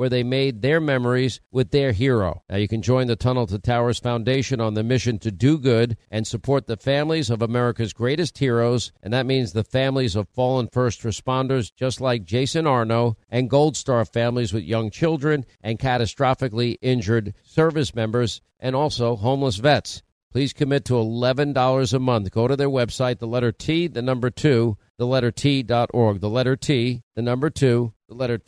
where 0.00 0.08
they 0.08 0.22
made 0.22 0.62
their 0.62 0.80
memories 0.80 1.42
with 1.52 1.72
their 1.72 1.92
hero. 1.92 2.42
Now 2.48 2.56
you 2.56 2.66
can 2.66 2.80
join 2.80 3.06
the 3.06 3.16
Tunnel 3.16 3.46
to 3.48 3.58
Towers 3.58 3.98
Foundation 3.98 4.58
on 4.58 4.72
the 4.72 4.82
mission 4.82 5.18
to 5.18 5.30
do 5.30 5.58
good 5.58 5.98
and 6.10 6.26
support 6.26 6.66
the 6.66 6.78
families 6.78 7.28
of 7.28 7.42
America's 7.42 7.92
greatest 7.92 8.38
heroes, 8.38 8.92
and 9.02 9.12
that 9.12 9.26
means 9.26 9.52
the 9.52 9.62
families 9.62 10.16
of 10.16 10.26
fallen 10.30 10.70
first 10.72 11.02
responders 11.02 11.70
just 11.74 12.00
like 12.00 12.24
Jason 12.24 12.66
Arno 12.66 13.18
and 13.28 13.50
Gold 13.50 13.76
Star 13.76 14.06
families 14.06 14.54
with 14.54 14.64
young 14.64 14.90
children 14.90 15.44
and 15.62 15.78
catastrophically 15.78 16.78
injured 16.80 17.34
service 17.42 17.94
members 17.94 18.40
and 18.58 18.74
also 18.74 19.16
homeless 19.16 19.56
vets. 19.56 20.02
Please 20.32 20.54
commit 20.54 20.86
to 20.86 20.94
$11 20.94 21.92
a 21.92 21.98
month. 21.98 22.30
Go 22.30 22.48
to 22.48 22.56
their 22.56 22.70
website, 22.70 23.18
the 23.18 23.26
letter 23.26 23.52
T, 23.52 23.86
the 23.86 24.00
number 24.00 24.30
two, 24.30 24.78
the 24.96 25.06
letter 25.06 25.30
T.org. 25.30 26.20
The 26.20 26.28
letter 26.30 26.56
T, 26.56 27.02
the 27.16 27.22
number 27.22 27.50
two, 27.50 27.92
the 28.10 28.16
letter 28.16 28.40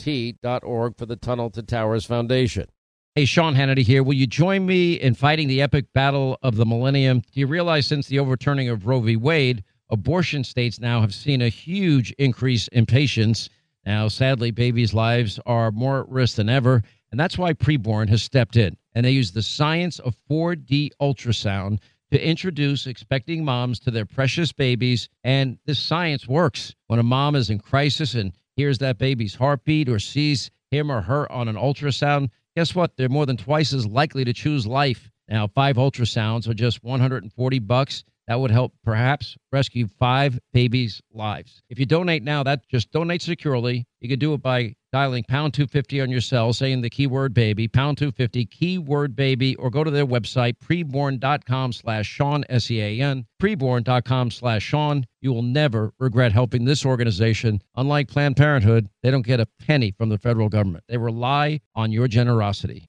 org 0.65 0.97
for 0.99 1.07
the 1.07 1.15
Tunnel 1.15 1.49
to 1.51 1.63
Towers 1.63 2.05
Foundation. 2.05 2.67
Hey, 3.15 3.25
Sean 3.25 3.55
Hannity 3.55 3.85
here. 3.85 4.03
Will 4.03 4.15
you 4.15 4.27
join 4.27 4.67
me 4.67 4.95
in 4.95 5.15
fighting 5.15 5.47
the 5.47 5.63
epic 5.63 5.93
battle 5.93 6.37
of 6.43 6.57
the 6.57 6.67
millennium? 6.67 7.21
Do 7.21 7.39
you 7.39 7.47
realize 7.47 7.87
since 7.87 8.09
the 8.09 8.19
overturning 8.19 8.69
of 8.69 8.87
Roe 8.87 9.01
v. 9.01 9.15
Wade, 9.15 9.63
abortion 9.89 10.43
states 10.43 10.81
now 10.81 11.01
have 11.01 11.15
seen 11.15 11.41
a 11.41 11.49
huge 11.49 12.11
increase 12.19 12.67
in 12.69 12.87
patients? 12.87 13.51
Now, 13.87 14.09
sadly, 14.09 14.51
babies' 14.51 14.95
lives 14.95 15.39
are 15.47 15.71
more 15.71 16.01
at 16.01 16.09
risk 16.09 16.37
than 16.37 16.49
ever, 16.49 16.83
and 17.13 17.21
that's 17.21 17.39
why 17.39 17.53
Preborn 17.53 18.09
has 18.09 18.23
stepped 18.25 18.57
in. 18.57 18.77
And 18.97 19.07
they 19.07 19.13
use 19.13 19.31
the 19.31 19.43
science 19.43 20.01
of 20.01 20.17
4D 20.29 20.91
ultrasound 21.01 21.79
to 22.11 22.29
introduce 22.29 22.89
expecting 22.89 23.45
moms 23.45 23.79
to 23.81 23.93
their 23.93 24.07
precious 24.07 24.53
babies. 24.53 25.09
And 25.23 25.59
this 25.67 25.79
science 25.79 26.27
works. 26.27 26.75
When 26.89 26.99
a 26.99 27.05
mom 27.05 27.37
is 27.37 27.49
in 27.49 27.61
crisis 27.61 28.15
and 28.15 28.33
hears 28.57 28.79
that 28.79 28.99
baby's 28.99 29.35
heartbeat 29.35 29.89
or 29.89 29.99
sees 29.99 30.51
him 30.71 30.91
or 30.91 31.03
her 31.03 31.31
on 31.31 31.49
an 31.49 31.57
ultrasound, 31.57 32.31
guess 32.57 32.75
what? 32.75 32.97
They're 32.97 33.09
more 33.09 33.27
than 33.27 33.37
twice 33.37 33.73
as 33.73 33.87
likely 33.87 34.25
to 34.25 34.33
choose 34.33 34.67
life. 34.67 35.11
Now, 35.29 35.47
five 35.47 35.77
ultrasounds 35.77 36.49
are 36.49 36.55
just 36.55 36.83
140 36.83 37.59
bucks. 37.61 38.05
That 38.33 38.41
would 38.41 38.51
help 38.51 38.73
perhaps 38.83 39.37
rescue 39.53 39.89
five 39.99 40.39
babies' 40.55 41.03
lives. 41.13 41.61
If 41.69 41.79
you 41.79 41.85
donate 41.85 42.23
now, 42.23 42.43
that 42.45 42.67
just 42.67 42.91
donate 42.91 43.21
securely. 43.21 43.85
You 44.01 44.09
can 44.09 44.19
do 44.19 44.33
it 44.33 44.41
by 44.41 44.75
dialing 44.91 45.25
pound 45.25 45.53
250 45.53 46.01
on 46.01 46.09
your 46.09 46.23
cell, 46.23 46.55
saying 46.55 46.81
the 46.81 46.89
keyword 46.89 47.35
baby, 47.35 47.69
pound 47.69 47.99
250, 47.99 48.47
keyword 48.47 49.15
baby, 49.15 49.55
or 49.57 49.69
go 49.69 49.85
to 49.85 49.91
their 49.91 50.07
website, 50.07 50.55
preborn.com 50.65 51.75
slash 51.75 52.07
Sean, 52.07 52.43
S 52.49 52.71
E 52.71 52.81
A 52.81 53.03
N, 53.03 53.27
preborn.com 53.39 54.31
slash 54.31 54.63
Sean. 54.63 55.05
You 55.21 55.35
will 55.35 55.43
never 55.43 55.93
regret 55.99 56.33
helping 56.33 56.65
this 56.65 56.87
organization. 56.87 57.61
Unlike 57.77 58.09
Planned 58.09 58.39
Parenthood, 58.39 58.89
they 59.03 59.11
don't 59.11 59.27
get 59.27 59.41
a 59.41 59.49
penny 59.61 59.91
from 59.91 60.09
the 60.09 60.17
federal 60.17 60.49
government. 60.49 60.85
They 60.89 60.97
rely 60.97 61.61
on 61.75 61.93
your 61.93 62.09
generosity. 62.09 62.89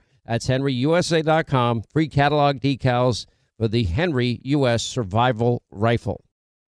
That's 0.25 0.47
henryusa.com. 0.47 1.83
Free 1.91 2.07
catalog 2.07 2.59
decals 2.59 3.25
for 3.57 3.67
the 3.67 3.83
Henry 3.83 4.39
U.S. 4.43 4.83
Survival 4.83 5.63
Rifle. 5.71 6.23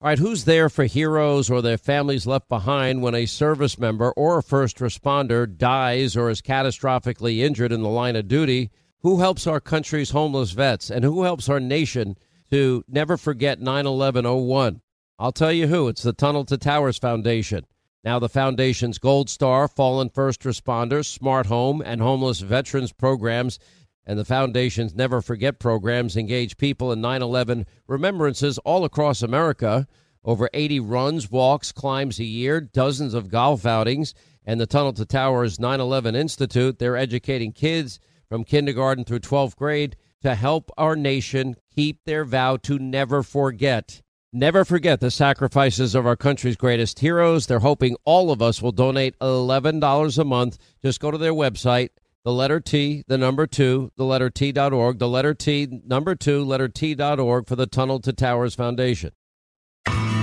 All 0.03 0.09
right, 0.09 0.19
who's 0.19 0.45
there 0.45 0.71
for 0.71 0.85
heroes 0.85 1.51
or 1.51 1.61
their 1.61 1.77
families 1.77 2.27
left 2.27 2.49
behind 2.49 3.03
when 3.03 3.15
a 3.15 3.27
service 3.27 3.79
member 3.79 4.13
or 4.13 4.39
a 4.39 4.43
first 4.43 4.79
responder 4.79 5.47
dies 5.47 6.17
or 6.17 6.31
is 6.31 6.41
catastrophically 6.41 7.41
injured 7.41 7.71
in 7.71 7.83
the 7.83 7.89
line 7.89 8.17
of 8.17 8.27
duty? 8.27 8.71
Who 9.03 9.21
helps 9.21 9.47
our 9.47 9.61
country's 9.61 10.11
homeless 10.11 10.53
vets 10.53 10.91
and 10.91 11.05
who 11.05 11.23
helps 11.23 11.51
our 11.51 11.61
nation 11.61 12.17
to 12.51 12.83
never 12.89 13.19
forget 13.19 13.61
9 13.61 13.87
11 13.87 14.25
01? 14.25 14.81
I'll 15.19 15.33
tell 15.33 15.53
you 15.53 15.67
who. 15.67 15.89
It's 15.89 16.03
the 16.03 16.15
Tunnel 16.15 16.47
to 16.47 16.57
Towers 16.57 16.99
Foundation. 16.99 17.67
Now, 18.03 18.19
the 18.19 18.29
Foundation's 18.29 18.99
Gold 18.99 19.29
Star, 19.29 19.69
Fallen 19.69 20.09
First 20.09 20.41
Responders, 20.41 21.07
Smart 21.07 21.47
Home, 21.47 21.83
and 21.85 22.01
Homeless 22.01 22.41
Veterans 22.41 22.93
programs 22.93 23.59
and 24.07 24.19
the 24.19 24.25
Foundation's 24.25 24.95
Never 24.95 25.21
Forget 25.21 25.59
programs 25.59 26.17
engage 26.17 26.57
people 26.57 26.91
in 26.91 27.01
9 27.01 27.23
11 27.23 27.67
remembrances 27.87 28.59
all 28.59 28.85
across 28.85 29.23
America. 29.23 29.87
Over 30.25 30.51
80 30.53 30.81
runs, 30.81 31.31
walks, 31.31 31.73
climbs 31.73 32.19
a 32.19 32.25
year, 32.25 32.61
dozens 32.61 33.15
of 33.15 33.31
golf 33.31 33.65
outings, 33.65 34.15
and 34.45 34.61
the 34.61 34.67
Tunnel 34.67 34.93
to 34.95 35.05
Towers 35.05 35.61
9 35.61 35.81
11 35.81 36.15
Institute. 36.15 36.79
They're 36.79 36.97
educating 36.97 37.53
kids 37.53 38.01
from 38.29 38.45
kindergarten 38.45 39.05
through 39.05 39.21
12th 39.21 39.57
grade 39.57 39.97
to 40.23 40.35
help 40.35 40.71
our 40.77 40.97
nation 40.97 41.57
keep 41.75 42.01
their 42.05 42.25
vow 42.25 42.57
to 42.59 42.79
never 42.79 43.23
forget. 43.23 44.03
Never 44.33 44.65
forget 44.65 45.01
the 45.01 45.11
sacrifices 45.11 45.97
of 45.97 46.07
our 46.07 46.15
country's 46.15 46.57
greatest 46.57 47.01
heroes. 47.01 47.49
They're 47.49 47.59
hoping 47.59 47.97
all 48.05 48.31
of 48.31 48.41
us 48.41 48.63
will 48.63 48.71
donate 48.71 49.19
$11 49.19 50.19
a 50.19 50.25
month. 50.25 50.57
Just 50.85 51.01
go 51.01 51.11
to 51.11 51.19
their 51.19 51.33
website, 51.33 51.89
the 52.23 52.33
letter 52.33 52.61
T, 52.61 53.03
the 53.09 53.19
number 53.19 53.49
two, 53.49 53.91
the 53.97 54.05
letter 54.05 54.31
T.org, 54.31 55.01
the 55.01 55.09
letter 55.09 55.35
T, 55.35 55.83
number 55.85 56.15
two, 56.15 56.45
letter 56.45 56.69
T.org 56.69 57.49
for 57.49 57.57
the 57.57 57.67
Tunnel 57.67 57.99
to 57.99 58.13
Towers 58.13 58.55
Foundation. 58.55 59.11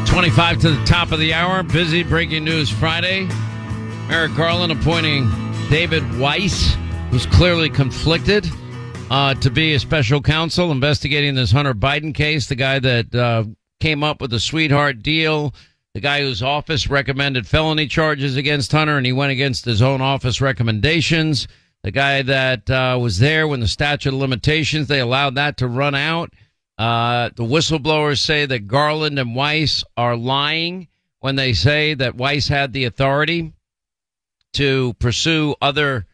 25 0.06 0.62
to 0.62 0.70
the 0.70 0.86
top 0.86 1.12
of 1.12 1.20
the 1.20 1.34
hour. 1.34 1.62
Busy 1.62 2.04
breaking 2.04 2.46
news 2.46 2.70
Friday. 2.70 3.28
Merrick 4.08 4.34
Garland 4.38 4.72
appointing 4.72 5.30
David 5.70 6.18
Weiss, 6.18 6.78
who's 7.12 7.26
clearly 7.26 7.70
conflicted, 7.70 8.48
uh, 9.12 9.34
to 9.34 9.50
be 9.50 9.74
a 9.74 9.80
special 9.80 10.22
counsel 10.22 10.72
investigating 10.72 11.36
this 11.36 11.52
Hunter 11.52 11.74
Biden 11.74 12.16
case, 12.16 12.48
the 12.48 12.56
guy 12.56 12.80
that 12.80 13.14
uh, 13.14 13.44
came 13.80 14.04
up 14.04 14.22
with 14.22 14.34
a 14.34 14.40
sweetheart 14.40 15.02
deal. 15.02 15.54
The 15.94 16.02
guy 16.02 16.22
whose 16.22 16.44
office 16.44 16.90
recommended 16.90 17.48
felony 17.48 17.88
charges 17.88 18.38
against 18.38 18.72
Hunter, 18.72 18.98
and 18.98 19.06
he 19.06 19.14
went 19.14 19.32
against 19.32 19.66
his 19.66 19.82
own 19.82 20.02
office 20.02 20.42
recommendations. 20.42 21.48
The 21.84 21.92
guy 21.92 22.22
that 22.22 22.70
uh, 22.70 22.98
was 23.02 23.20
there 23.20 23.48
when 23.48 23.60
the 23.60 23.68
statute 23.68 24.14
of 24.14 24.20
limitations, 24.20 24.88
they 24.88 25.00
allowed 25.00 25.36
that 25.36 25.58
to 25.58 25.68
run 25.68 25.96
out. 25.96 26.34
Uh, 26.78 27.30
the 27.36 27.44
whistleblowers 27.44 28.20
say 28.20 28.46
that 28.46 28.68
Garland 28.68 29.18
and 29.18 29.36
Weiss 29.36 29.84
are 29.96 30.16
lying 30.16 30.88
when 31.20 31.36
they 31.36 31.54
say 31.54 31.94
that 31.96 32.16
Weiss 32.16 32.48
had 32.48 32.74
the 32.74 32.86
authority 32.86 33.54
to 34.54 34.94
pursue 35.00 35.56
other 35.62 36.06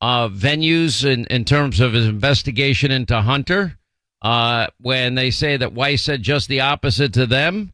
uh, 0.00 0.28
venues 0.28 1.04
in, 1.04 1.26
in 1.26 1.44
terms 1.44 1.80
of 1.80 1.92
his 1.92 2.06
investigation 2.06 2.90
into 2.90 3.20
Hunter. 3.20 3.78
Uh, 4.22 4.66
when 4.80 5.14
they 5.14 5.30
say 5.30 5.56
that 5.56 5.72
Weiss 5.72 6.02
said 6.02 6.22
just 6.22 6.48
the 6.48 6.60
opposite 6.60 7.12
to 7.14 7.26
them. 7.26 7.72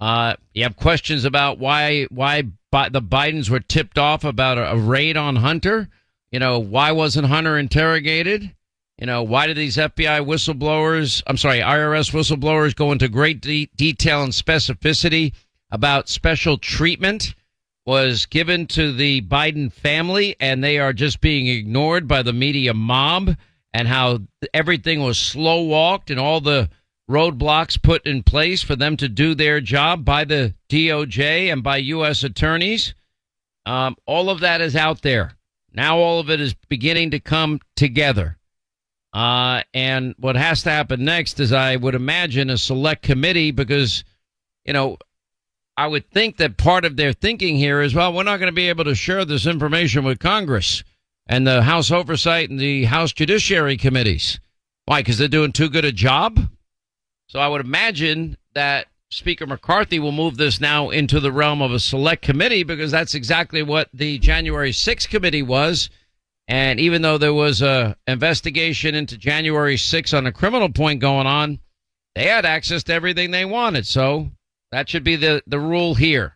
Uh, 0.00 0.34
you 0.52 0.64
have 0.64 0.74
questions 0.74 1.24
about 1.24 1.58
why 1.58 2.04
why 2.10 2.42
Bi- 2.72 2.88
the 2.88 3.00
Bidens 3.00 3.48
were 3.48 3.60
tipped 3.60 3.96
off 3.96 4.24
about 4.24 4.58
a, 4.58 4.72
a, 4.72 4.76
raid 4.76 5.16
on 5.16 5.36
Hunter. 5.36 5.88
You 6.32 6.40
know, 6.40 6.58
why 6.58 6.90
wasn't 6.90 7.28
Hunter 7.28 7.56
interrogated? 7.56 8.52
You 8.98 9.06
know, 9.06 9.22
why 9.22 9.46
did 9.46 9.56
these 9.56 9.76
FBI 9.76 10.26
whistleblowers, 10.26 11.22
I'm 11.28 11.36
sorry, 11.36 11.60
IRS 11.60 12.10
whistleblowers 12.12 12.74
go 12.74 12.90
into 12.90 13.08
great 13.08 13.40
de- 13.40 13.70
detail 13.76 14.24
and 14.24 14.32
specificity 14.32 15.32
about 15.70 16.08
special 16.08 16.58
treatment 16.58 17.34
was 17.86 18.26
given 18.26 18.66
to 18.66 18.92
the 18.92 19.22
Biden 19.22 19.72
family 19.72 20.34
and 20.40 20.64
they 20.64 20.78
are 20.78 20.92
just 20.92 21.20
being 21.20 21.46
ignored 21.46 22.08
by 22.08 22.22
the 22.22 22.32
media 22.32 22.74
mob? 22.74 23.36
And 23.74 23.88
how 23.88 24.20
everything 24.54 25.02
was 25.02 25.18
slow 25.18 25.62
walked 25.62 26.10
and 26.10 26.20
all 26.20 26.40
the 26.40 26.70
roadblocks 27.10 27.82
put 27.82 28.06
in 28.06 28.22
place 28.22 28.62
for 28.62 28.76
them 28.76 28.96
to 28.96 29.08
do 29.08 29.34
their 29.34 29.60
job 29.60 30.04
by 30.04 30.24
the 30.24 30.54
DOJ 30.70 31.52
and 31.52 31.62
by 31.62 31.78
U.S. 31.78 32.22
attorneys. 32.22 32.94
Um, 33.66 33.96
all 34.06 34.30
of 34.30 34.40
that 34.40 34.60
is 34.60 34.76
out 34.76 35.02
there. 35.02 35.32
Now 35.72 35.98
all 35.98 36.20
of 36.20 36.30
it 36.30 36.40
is 36.40 36.54
beginning 36.68 37.10
to 37.10 37.20
come 37.20 37.60
together. 37.74 38.38
Uh, 39.12 39.62
and 39.74 40.14
what 40.18 40.36
has 40.36 40.62
to 40.62 40.70
happen 40.70 41.04
next 41.04 41.40
is, 41.40 41.52
I 41.52 41.76
would 41.76 41.94
imagine, 41.96 42.50
a 42.50 42.58
select 42.58 43.02
committee 43.02 43.50
because, 43.50 44.04
you 44.64 44.72
know, 44.72 44.98
I 45.76 45.88
would 45.88 46.08
think 46.10 46.36
that 46.36 46.56
part 46.56 46.84
of 46.84 46.96
their 46.96 47.12
thinking 47.12 47.56
here 47.56 47.80
is, 47.82 47.94
well, 47.94 48.12
we're 48.12 48.22
not 48.22 48.38
going 48.38 48.50
to 48.50 48.52
be 48.52 48.68
able 48.68 48.84
to 48.84 48.94
share 48.94 49.24
this 49.24 49.46
information 49.46 50.04
with 50.04 50.20
Congress 50.20 50.84
and 51.26 51.46
the 51.46 51.62
House 51.62 51.90
Oversight 51.90 52.50
and 52.50 52.58
the 52.58 52.84
House 52.84 53.12
Judiciary 53.12 53.76
Committees. 53.76 54.40
Why? 54.84 55.00
Because 55.00 55.18
they're 55.18 55.28
doing 55.28 55.52
too 55.52 55.70
good 55.70 55.84
a 55.84 55.92
job? 55.92 56.38
So 57.28 57.38
I 57.38 57.48
would 57.48 57.62
imagine 57.62 58.36
that 58.54 58.86
Speaker 59.10 59.46
McCarthy 59.46 59.98
will 59.98 60.12
move 60.12 60.36
this 60.36 60.60
now 60.60 60.90
into 60.90 61.20
the 61.20 61.32
realm 61.32 61.62
of 61.62 61.72
a 61.72 61.78
select 61.78 62.22
committee 62.22 62.64
because 62.64 62.90
that's 62.90 63.14
exactly 63.14 63.62
what 63.62 63.88
the 63.94 64.18
January 64.18 64.72
6th 64.72 65.08
committee 65.08 65.42
was. 65.42 65.88
And 66.46 66.78
even 66.78 67.00
though 67.00 67.16
there 67.16 67.32
was 67.32 67.62
a 67.62 67.96
investigation 68.06 68.94
into 68.94 69.16
January 69.16 69.76
6th 69.76 70.16
on 70.16 70.26
a 70.26 70.32
criminal 70.32 70.68
point 70.68 71.00
going 71.00 71.26
on, 71.26 71.60
they 72.14 72.26
had 72.26 72.44
access 72.44 72.82
to 72.84 72.92
everything 72.92 73.30
they 73.30 73.44
wanted. 73.44 73.86
So 73.86 74.30
that 74.70 74.88
should 74.88 75.04
be 75.04 75.16
the, 75.16 75.42
the 75.46 75.58
rule 75.58 75.94
here 75.94 76.33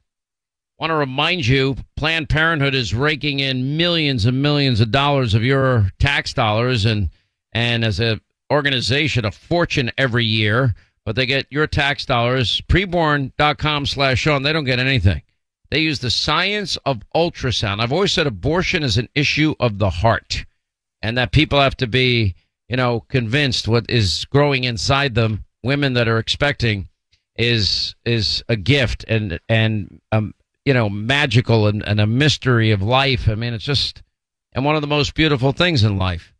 want 0.78 0.90
to 0.90 0.94
remind 0.94 1.46
you 1.46 1.76
Planned 1.96 2.28
Parenthood 2.28 2.74
is 2.74 2.94
raking 2.94 3.40
in 3.40 3.76
millions 3.76 4.26
and 4.26 4.42
millions 4.42 4.80
of 4.80 4.90
dollars 4.90 5.34
of 5.34 5.42
your 5.42 5.90
tax 5.98 6.32
dollars 6.32 6.84
and 6.84 7.10
and 7.52 7.84
as 7.84 8.00
an 8.00 8.20
organization 8.52 9.24
a 9.24 9.32
fortune 9.32 9.90
every 9.98 10.24
year, 10.24 10.74
but 11.04 11.16
they 11.16 11.26
get 11.26 11.46
your 11.50 11.66
tax 11.66 12.04
dollars. 12.06 12.60
Preborn.com 12.68 13.86
slash 13.86 14.18
Sean, 14.18 14.42
they 14.42 14.52
don't 14.52 14.64
get 14.64 14.78
anything. 14.78 15.22
They 15.70 15.80
use 15.80 15.98
the 15.98 16.10
science 16.10 16.76
of 16.86 17.02
ultrasound. 17.14 17.80
I've 17.80 17.92
always 17.92 18.12
said 18.12 18.26
abortion 18.26 18.82
is 18.82 18.96
an 18.96 19.08
issue 19.14 19.54
of 19.60 19.78
the 19.78 19.90
heart 19.90 20.46
and 21.02 21.18
that 21.18 21.32
people 21.32 21.60
have 21.60 21.76
to 21.78 21.86
be 21.86 22.34
you 22.68 22.76
know, 22.76 23.00
convinced 23.08 23.66
what 23.66 23.88
is 23.88 24.26
growing 24.26 24.64
inside 24.64 25.14
them, 25.14 25.44
women 25.62 25.94
that 25.94 26.08
are 26.08 26.18
expecting, 26.18 26.88
is 27.36 27.94
is 28.04 28.42
a 28.48 28.56
gift 28.56 29.04
and 29.08 29.38
and 29.48 30.00
um, 30.12 30.34
you 30.68 30.74
know 30.74 30.90
magical 30.90 31.66
and, 31.66 31.82
and 31.82 31.98
a 31.98 32.06
mystery 32.06 32.72
of 32.72 32.82
life. 32.82 33.26
I 33.26 33.34
mean, 33.36 33.54
it's 33.54 33.64
just 33.64 34.02
and 34.52 34.66
one 34.66 34.74
of 34.74 34.82
the 34.82 34.86
most 34.86 35.14
beautiful 35.14 35.52
things 35.52 35.82
in 35.82 35.96
life. 35.96 36.34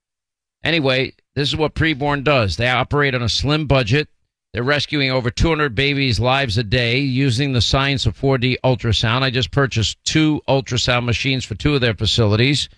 Anyway, 0.62 1.14
this 1.34 1.48
is 1.48 1.56
what 1.56 1.74
preborn 1.74 2.24
does. 2.24 2.58
They 2.58 2.68
operate 2.68 3.14
on 3.14 3.22
a 3.22 3.28
slim 3.30 3.66
budget. 3.66 4.08
They're 4.52 4.62
rescuing 4.62 5.10
over 5.10 5.30
200 5.30 5.74
babies' 5.74 6.20
lives 6.20 6.58
a 6.58 6.62
day 6.62 6.98
using 6.98 7.54
the 7.54 7.62
science 7.62 8.04
of 8.04 8.20
4D 8.20 8.56
ultrasound. 8.62 9.22
I 9.22 9.30
just 9.30 9.50
purchased 9.50 9.96
two 10.04 10.42
ultrasound 10.46 11.06
machines 11.06 11.46
for 11.46 11.54
two 11.54 11.74
of 11.74 11.80
their 11.80 11.94
facilities. 11.94 12.68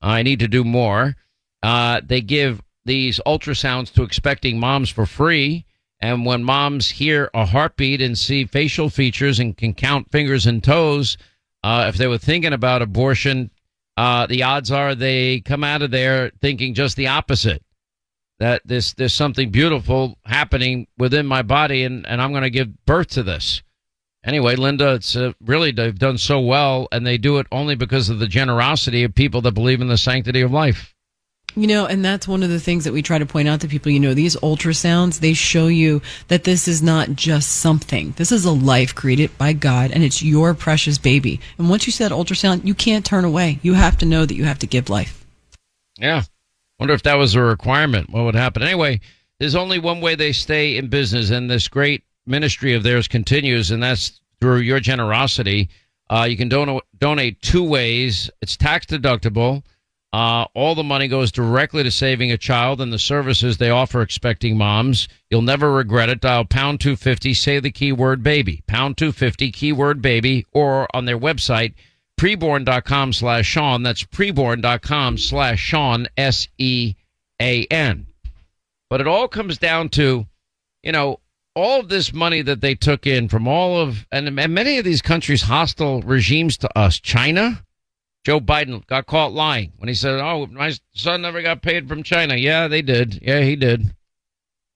I 0.00 0.22
need 0.22 0.38
to 0.40 0.48
do 0.48 0.62
more. 0.62 1.16
Uh, 1.60 2.02
they 2.04 2.20
give 2.20 2.62
these 2.84 3.20
ultrasounds 3.26 3.92
to 3.94 4.04
expecting 4.04 4.60
moms 4.60 4.90
for 4.90 5.06
free. 5.06 5.64
And 6.00 6.24
when 6.24 6.44
moms 6.44 6.88
hear 6.88 7.30
a 7.34 7.44
heartbeat 7.44 8.00
and 8.00 8.16
see 8.16 8.46
facial 8.46 8.88
features 8.88 9.38
and 9.38 9.56
can 9.56 9.74
count 9.74 10.10
fingers 10.10 10.46
and 10.46 10.64
toes, 10.64 11.18
uh, 11.62 11.86
if 11.88 11.96
they 11.96 12.06
were 12.06 12.18
thinking 12.18 12.54
about 12.54 12.80
abortion, 12.80 13.50
uh, 13.96 14.26
the 14.26 14.42
odds 14.42 14.70
are 14.70 14.94
they 14.94 15.40
come 15.40 15.62
out 15.62 15.82
of 15.82 15.90
there 15.90 16.30
thinking 16.40 16.72
just 16.72 16.96
the 16.96 17.08
opposite. 17.08 17.62
That 18.38 18.62
this 18.64 18.94
there's 18.94 19.12
something 19.12 19.50
beautiful 19.50 20.16
happening 20.24 20.86
within 20.96 21.26
my 21.26 21.42
body, 21.42 21.84
and, 21.84 22.06
and 22.06 22.22
I'm 22.22 22.30
going 22.30 22.44
to 22.44 22.50
give 22.50 22.86
birth 22.86 23.08
to 23.08 23.22
this. 23.22 23.62
Anyway, 24.24 24.56
Linda, 24.56 24.94
it's 24.94 25.14
uh, 25.14 25.32
really 25.40 25.70
they've 25.70 25.98
done 25.98 26.16
so 26.16 26.40
well, 26.40 26.88
and 26.90 27.06
they 27.06 27.18
do 27.18 27.36
it 27.38 27.46
only 27.52 27.74
because 27.74 28.08
of 28.08 28.18
the 28.18 28.26
generosity 28.26 29.04
of 29.04 29.14
people 29.14 29.42
that 29.42 29.52
believe 29.52 29.82
in 29.82 29.88
the 29.88 29.98
sanctity 29.98 30.40
of 30.40 30.50
life. 30.50 30.94
You 31.56 31.66
know, 31.66 31.86
and 31.86 32.04
that's 32.04 32.28
one 32.28 32.42
of 32.42 32.48
the 32.48 32.60
things 32.60 32.84
that 32.84 32.92
we 32.92 33.02
try 33.02 33.18
to 33.18 33.26
point 33.26 33.48
out 33.48 33.60
to 33.62 33.68
people. 33.68 33.90
You 33.90 34.00
know, 34.00 34.14
these 34.14 34.36
ultrasounds, 34.36 35.18
they 35.18 35.32
show 35.32 35.66
you 35.66 36.00
that 36.28 36.44
this 36.44 36.68
is 36.68 36.82
not 36.82 37.10
just 37.10 37.56
something. 37.56 38.12
This 38.16 38.30
is 38.30 38.44
a 38.44 38.52
life 38.52 38.94
created 38.94 39.36
by 39.36 39.52
God 39.52 39.90
and 39.90 40.04
it's 40.04 40.22
your 40.22 40.54
precious 40.54 40.96
baby. 40.96 41.40
And 41.58 41.68
once 41.68 41.86
you 41.86 41.92
said 41.92 42.12
ultrasound, 42.12 42.64
you 42.64 42.74
can't 42.74 43.04
turn 43.04 43.24
away. 43.24 43.58
You 43.62 43.74
have 43.74 43.98
to 43.98 44.06
know 44.06 44.24
that 44.24 44.34
you 44.34 44.44
have 44.44 44.60
to 44.60 44.66
give 44.66 44.88
life. 44.88 45.24
Yeah. 45.98 46.22
Wonder 46.78 46.94
if 46.94 47.02
that 47.02 47.18
was 47.18 47.34
a 47.34 47.40
requirement. 47.40 48.10
What 48.10 48.24
would 48.24 48.36
happen? 48.36 48.62
Anyway, 48.62 49.00
there's 49.38 49.56
only 49.56 49.78
one 49.78 50.00
way 50.00 50.14
they 50.14 50.32
stay 50.32 50.76
in 50.76 50.88
business 50.88 51.30
and 51.30 51.50
this 51.50 51.68
great 51.68 52.04
ministry 52.26 52.74
of 52.74 52.82
theirs 52.82 53.08
continues, 53.08 53.70
and 53.70 53.82
that's 53.82 54.20
through 54.40 54.58
your 54.58 54.80
generosity. 54.80 55.68
Uh, 56.08 56.26
you 56.28 56.36
can 56.36 56.48
don- 56.48 56.80
donate 56.98 57.40
two 57.42 57.62
ways. 57.62 58.30
It's 58.40 58.56
tax 58.56 58.86
deductible. 58.86 59.62
Uh, 60.12 60.44
all 60.54 60.74
the 60.74 60.82
money 60.82 61.06
goes 61.06 61.30
directly 61.30 61.84
to 61.84 61.90
saving 61.90 62.32
a 62.32 62.38
child 62.38 62.80
and 62.80 62.92
the 62.92 62.98
services 62.98 63.56
they 63.58 63.70
offer 63.70 64.02
expecting 64.02 64.56
moms. 64.56 65.08
You'll 65.30 65.42
never 65.42 65.70
regret 65.72 66.08
it. 66.08 66.20
Dial 66.20 66.44
pound 66.44 66.80
250, 66.80 67.32
say 67.34 67.60
the 67.60 67.70
keyword 67.70 68.22
baby, 68.22 68.62
pound 68.66 68.96
250, 68.96 69.52
keyword 69.52 70.02
baby, 70.02 70.46
or 70.52 70.88
on 70.92 71.04
their 71.04 71.18
website, 71.18 71.74
preborn.com 72.18 73.12
slash 73.12 73.46
Sean. 73.46 73.84
That's 73.84 74.02
preborn.com 74.02 75.16
slash 75.18 75.60
Sean, 75.60 76.08
S 76.16 76.48
E 76.58 76.94
A 77.40 77.64
N. 77.66 78.06
But 78.88 79.00
it 79.00 79.06
all 79.06 79.28
comes 79.28 79.58
down 79.58 79.90
to, 79.90 80.26
you 80.82 80.90
know, 80.90 81.20
all 81.54 81.80
of 81.80 81.88
this 81.88 82.12
money 82.12 82.42
that 82.42 82.60
they 82.60 82.74
took 82.74 83.06
in 83.06 83.28
from 83.28 83.46
all 83.46 83.80
of, 83.80 84.06
and, 84.10 84.26
and 84.38 84.54
many 84.54 84.78
of 84.78 84.84
these 84.84 85.02
countries, 85.02 85.42
hostile 85.42 86.02
regimes 86.02 86.56
to 86.58 86.78
us, 86.78 86.98
China, 86.98 87.64
Joe 88.24 88.40
Biden 88.40 88.86
got 88.86 89.06
caught 89.06 89.32
lying 89.32 89.72
when 89.78 89.88
he 89.88 89.94
said, 89.94 90.20
"Oh, 90.20 90.46
my 90.46 90.72
son 90.94 91.22
never 91.22 91.40
got 91.40 91.62
paid 91.62 91.88
from 91.88 92.02
China." 92.02 92.36
Yeah, 92.36 92.68
they 92.68 92.82
did. 92.82 93.20
Yeah, 93.22 93.40
he 93.40 93.56
did. 93.56 93.94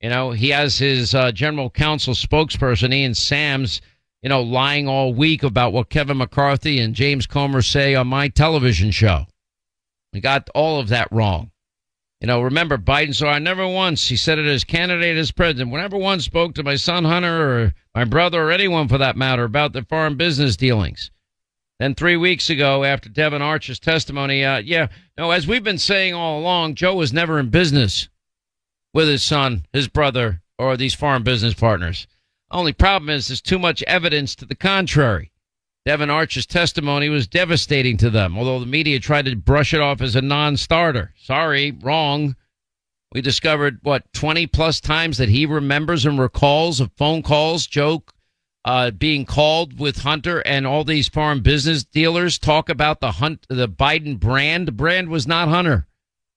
You 0.01 0.11
know, 0.11 0.33
he 0.33 0.51
has 0.51 0.79
his 0.79 1.15
uh, 1.15 1.33
general 1.33 1.71
counsel 1.71 2.15
spokesperson 2.15 2.93
Ian 2.93 3.15
Sams, 3.15 3.81
you 4.23 4.29
know, 4.29 4.43
lying 4.43 4.89
all 4.89 5.15
week 5.15 5.43
about 5.43 5.73
what 5.73 5.91
Kevin 5.91 6.19
McCarthy 6.19 6.79
and 6.79 6.95
James 6.95 7.27
Comer 7.27 7.63
say 7.63 7.95
on 7.95 8.07
my 8.07 8.29
television 8.29 8.91
show. 8.91 9.27
We 10.13 10.21
got 10.21 10.49
all 10.55 10.79
of 10.79 10.89
that 10.89 11.09
wrong. 11.11 11.51
You 12.21 12.29
know, 12.29 12.41
remember 12.41 12.79
Biden 12.79 13.15
saw 13.15 13.29
I 13.29 13.39
never 13.39 13.69
once, 13.69 14.09
he 14.09 14.17
said 14.17 14.39
it 14.39 14.47
as 14.47 14.65
candidate 14.65 15.19
as 15.19 15.31
president, 15.31 15.71
whenever 15.71 15.99
once 15.99 16.25
spoke 16.25 16.55
to 16.55 16.63
my 16.63 16.77
son 16.77 17.05
Hunter 17.05 17.51
or 17.51 17.75
my 17.95 18.05
brother 18.05 18.45
or 18.45 18.51
anyone 18.51 18.89
for 18.89 18.97
that 18.99 19.17
matter 19.17 19.45
about 19.45 19.75
their 19.75 19.85
foreign 19.85 20.17
business 20.17 20.57
dealings. 20.57 21.11
Then 21.85 21.95
three 21.95 22.17
weeks 22.17 22.49
ago, 22.49 22.83
after 22.83 23.11
Devon 23.11 23.43
Archer's 23.43 23.79
testimony, 23.79 24.43
uh, 24.43 24.57
yeah, 24.57 24.87
no, 25.19 25.33
as 25.33 25.47
we've 25.47 25.63
been 25.63 25.77
saying 25.77 26.15
all 26.15 26.41
along, 26.41 26.77
Joe 26.77 26.95
was 26.95 27.13
never 27.13 27.39
in 27.39 27.51
business 27.51 28.09
with 28.95 29.07
his 29.07 29.23
son, 29.23 29.67
his 29.71 29.87
brother, 29.87 30.41
or 30.59 30.79
these 30.79 30.95
foreign 30.95 31.25
business 31.25 31.53
partners. 31.53 32.07
Only 32.51 32.73
problem 32.73 33.11
is 33.11 33.29
there's 33.29 33.43
too 33.43 33.59
much 33.59 33.83
evidence 33.83 34.35
to 34.37 34.47
the 34.47 34.55
contrary. 34.55 35.31
Devon 35.85 36.09
Archer's 36.09 36.47
testimony 36.47 37.11
was 37.11 37.27
devastating 37.27 37.99
to 37.99 38.09
them, 38.09 38.39
although 38.39 38.61
the 38.61 38.65
media 38.65 38.99
tried 38.99 39.27
to 39.27 39.37
brush 39.37 39.75
it 39.75 39.83
off 39.83 40.01
as 40.01 40.17
a 40.17 40.23
non 40.23 40.57
starter. 40.57 41.13
Sorry, 41.19 41.71
wrong. 41.83 42.35
We 43.13 43.21
discovered, 43.21 43.81
what, 43.83 44.11
20 44.15 44.47
plus 44.47 44.81
times 44.81 45.19
that 45.19 45.29
he 45.29 45.45
remembers 45.45 46.07
and 46.07 46.19
recalls 46.19 46.81
of 46.81 46.93
phone 46.97 47.23
calls 47.23 47.67
Joe 47.67 48.05
uh, 48.65 48.91
being 48.91 49.27
called 49.27 49.79
with 49.79 49.99
Hunter 49.99 50.41
and 50.41 50.67
all 50.67 50.85
these 50.85 51.09
foreign 51.09 51.41
business 51.41 51.85
dealers 51.85 52.39
talk 52.39 52.69
about 52.69 53.01
the 53.01 53.13
hunt, 53.13 53.47
the 53.49 53.69
Biden 53.69 54.19
brand. 54.19 54.67
The 54.67 54.73
brand 54.73 55.09
was 55.09 55.27
not 55.27 55.49
Hunter. 55.49 55.87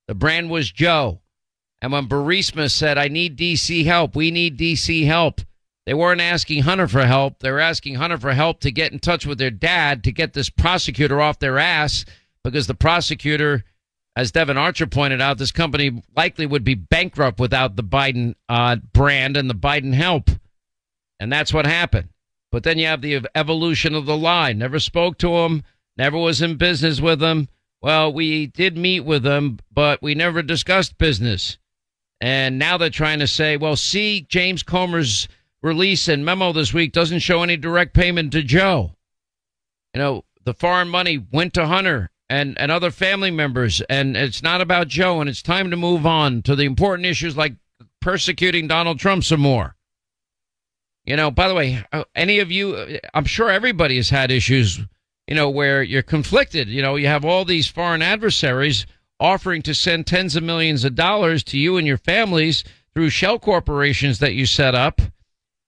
The 0.08 0.16
brand 0.16 0.50
was 0.50 0.72
Joe. 0.72 1.22
And 1.82 1.92
when 1.92 2.08
Burisma 2.08 2.72
said, 2.72 2.98
I 2.98 3.08
need 3.08 3.38
DC 3.38 3.86
help, 3.86 4.16
we 4.16 4.32
need 4.32 4.58
DC 4.58 5.06
help, 5.06 5.42
they 5.88 5.94
weren't 5.94 6.20
asking 6.20 6.64
Hunter 6.64 6.90
for 6.90 7.06
help. 7.06 7.40
They 7.40 7.50
were 7.50 7.62
asking 7.62 7.96
Hunter 7.96 8.18
for 8.18 8.34
help 8.34 8.60
to 8.60 8.72
get 8.72 8.92
in 8.92 9.00
touch 9.00 9.26
with 9.26 9.38
their 9.38 9.50
dad 9.50 10.04
to 10.04 10.12
get 10.12 10.34
this 10.34 10.50
prosecutor 10.50 11.22
off 11.22 11.40
their 11.40 11.58
ass 11.58 12.04
because 12.44 12.68
the 12.68 12.76
prosecutor, 12.76 13.64
as 14.14 14.34
Devon 14.34 14.58
Archer 14.58 14.86
pointed 14.86 15.22
out, 15.22 15.38
this 15.38 15.54
company 15.54 16.04
likely 16.14 16.46
would 16.46 16.66
be 16.66 16.76
bankrupt 16.76 17.40
without 17.40 17.78
the 17.78 17.86
Biden 17.86 18.36
uh, 18.50 18.76
brand 18.92 19.38
and 19.38 19.50
the 19.50 19.56
Biden 19.56 19.94
help. 19.94 20.30
And 21.22 21.32
that's 21.32 21.54
what 21.54 21.66
happened. 21.66 22.10
But 22.52 22.64
then 22.64 22.78
you 22.78 22.88
have 22.88 23.02
the 23.02 23.28
evolution 23.36 23.94
of 23.94 24.06
the 24.06 24.18
lie. 24.18 24.54
Never 24.54 24.80
spoke 24.80 25.18
to 25.20 25.38
him, 25.38 25.64
never 25.98 26.18
was 26.18 26.42
in 26.42 26.56
business 26.56 27.02
with 27.02 27.22
him. 27.22 27.50
Well, 27.82 28.12
we 28.12 28.48
did 28.48 28.78
meet 28.78 29.02
with 29.02 29.26
him, 29.26 29.60
but 29.72 30.02
we 30.02 30.16
never 30.16 30.42
discussed 30.42 30.98
business. 30.98 31.58
And 32.20 32.58
now 32.58 32.78
they're 32.78 32.90
trying 32.90 33.20
to 33.20 33.28
say, 33.28 33.58
well, 33.58 33.76
see, 33.76 34.22
James 34.22 34.64
Comer's 34.64 35.28
release 35.62 36.08
and 36.08 36.26
memo 36.26 36.52
this 36.52 36.74
week 36.74 36.92
doesn't 36.92 37.20
show 37.20 37.44
any 37.44 37.58
direct 37.58 37.94
payment 37.94 38.32
to 38.32 38.42
Joe. 38.42 38.94
You 39.94 40.00
know, 40.00 40.26
the 40.44 40.54
foreign 40.54 40.90
money 40.90 41.24
went 41.32 41.54
to 41.56 41.68
Hunter 41.68 42.10
and, 42.30 42.58
and 42.60 42.72
other 42.72 42.92
family 42.92 43.32
members, 43.32 43.82
and 43.82 44.18
it's 44.18 44.42
not 44.42 44.62
about 44.62 44.88
Joe, 44.88 45.22
and 45.22 45.30
it's 45.30 45.42
time 45.42 45.70
to 45.72 45.78
move 45.78 46.06
on 46.06 46.42
to 46.44 46.56
the 46.56 46.66
important 46.66 47.06
issues 47.06 47.38
like 47.38 47.54
persecuting 48.02 48.68
Donald 48.68 49.00
Trump 49.00 49.24
some 49.24 49.42
more. 49.42 49.76
You 51.08 51.16
know, 51.16 51.32
by 51.32 51.48
the 51.48 51.56
way, 51.56 51.82
uh, 51.94 52.04
any 52.16 52.40
of 52.40 52.52
you, 52.52 53.00
I'm 53.14 53.24
sure 53.24 53.50
everybody 53.50 53.96
has 53.96 54.10
had 54.10 54.30
issues, 54.30 54.78
you 55.26 55.36
know, 55.36 55.50
where 55.50 55.82
you're 55.82 56.02
conflicted. 56.02 56.68
You 56.68 56.82
know, 56.82 56.98
you 56.98 57.08
have 57.08 57.24
all 57.24 57.46
these 57.46 57.70
foreign 57.70 58.02
adversaries 58.02 58.86
offering 59.18 59.62
to 59.62 59.74
send 59.74 60.06
tens 60.06 60.36
of 60.36 60.44
millions 60.44 60.84
of 60.84 60.96
dollars 60.96 61.46
to 61.46 61.58
you 61.58 61.78
and 61.78 61.88
your 61.88 61.98
families 61.98 62.66
through 62.94 63.10
shell 63.10 63.40
corporations 63.40 64.20
that 64.20 64.34
you 64.34 64.46
set 64.46 64.76
up 64.76 65.00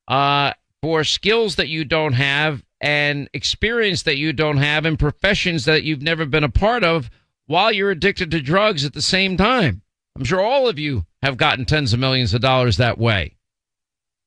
uh, 0.09 0.51
for 0.81 1.05
skills 1.05 1.55
that 1.55 1.69
you 1.69 1.85
don't 1.85 2.13
have 2.13 2.61
and 2.81 3.29
experience 3.33 4.03
that 4.03 4.17
you 4.17 4.33
don't 4.33 4.57
have 4.57 4.85
and 4.85 4.99
professions 4.99 5.63
that 5.63 5.83
you've 5.83 6.01
never 6.01 6.25
been 6.25 6.43
a 6.43 6.49
part 6.49 6.83
of 6.83 7.09
while 7.45 7.71
you're 7.71 7.91
addicted 7.91 8.29
to 8.31 8.41
drugs 8.41 8.83
at 8.83 8.91
the 8.91 9.01
same 9.01 9.37
time. 9.37 9.81
I'm 10.17 10.25
sure 10.25 10.41
all 10.41 10.67
of 10.67 10.77
you 10.77 11.05
have 11.23 11.37
gotten 11.37 11.63
tens 11.63 11.93
of 11.93 11.99
millions 11.99 12.33
of 12.33 12.41
dollars 12.41 12.75
that 12.75 12.97
way. 12.97 13.35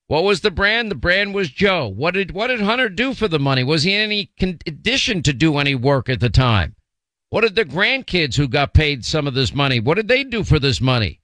What 0.07 0.25
was 0.25 0.41
the 0.41 0.51
brand? 0.51 0.91
The 0.91 0.97
brand 0.97 1.35
was 1.35 1.51
Joe. 1.51 1.89
What 1.89 2.15
did 2.15 2.33
what 2.33 2.49
did 2.49 2.61
Hunter 2.61 2.89
do 2.89 3.15
for 3.15 3.29
the 3.29 3.39
money? 3.39 3.65
Was 3.65 3.83
he 3.83 3.95
in 3.95 4.01
any 4.01 4.31
condition 4.39 5.23
to 5.23 5.33
do 5.33 5.59
any 5.59 5.75
work 5.75 6.09
at 6.09 6.21
the 6.21 6.31
time? 6.31 6.75
What 7.31 7.43
did 7.43 7.55
the 7.55 7.65
grandkids 7.65 8.37
who 8.37 8.47
got 8.47 8.75
paid 8.75 9.05
some 9.05 9.27
of 9.27 9.35
this 9.35 9.55
money? 9.55 9.81
What 9.81 9.95
did 9.95 10.09
they 10.09 10.23
do 10.23 10.45
for 10.45 10.59
this 10.59 10.81
money? 10.81 11.21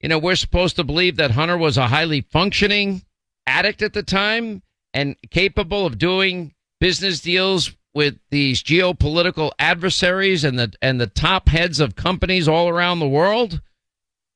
You 0.00 0.08
know, 0.08 0.18
we're 0.18 0.34
supposed 0.34 0.76
to 0.76 0.84
believe 0.84 1.16
that 1.16 1.32
Hunter 1.32 1.56
was 1.56 1.76
a 1.76 1.88
highly 1.88 2.22
functioning 2.22 3.02
addict 3.46 3.82
at 3.82 3.92
the 3.92 4.02
time 4.02 4.62
and 4.92 5.14
capable 5.30 5.86
of 5.86 5.98
doing 5.98 6.54
business 6.80 7.20
deals 7.20 7.76
with 7.94 8.16
these 8.30 8.62
geopolitical 8.62 9.52
adversaries 9.58 10.44
and 10.44 10.58
the 10.58 10.72
and 10.80 11.00
the 11.00 11.06
top 11.06 11.48
heads 11.48 11.80
of 11.80 11.96
companies 11.96 12.48
all 12.48 12.68
around 12.68 12.98
the 12.98 13.08
world 13.08 13.60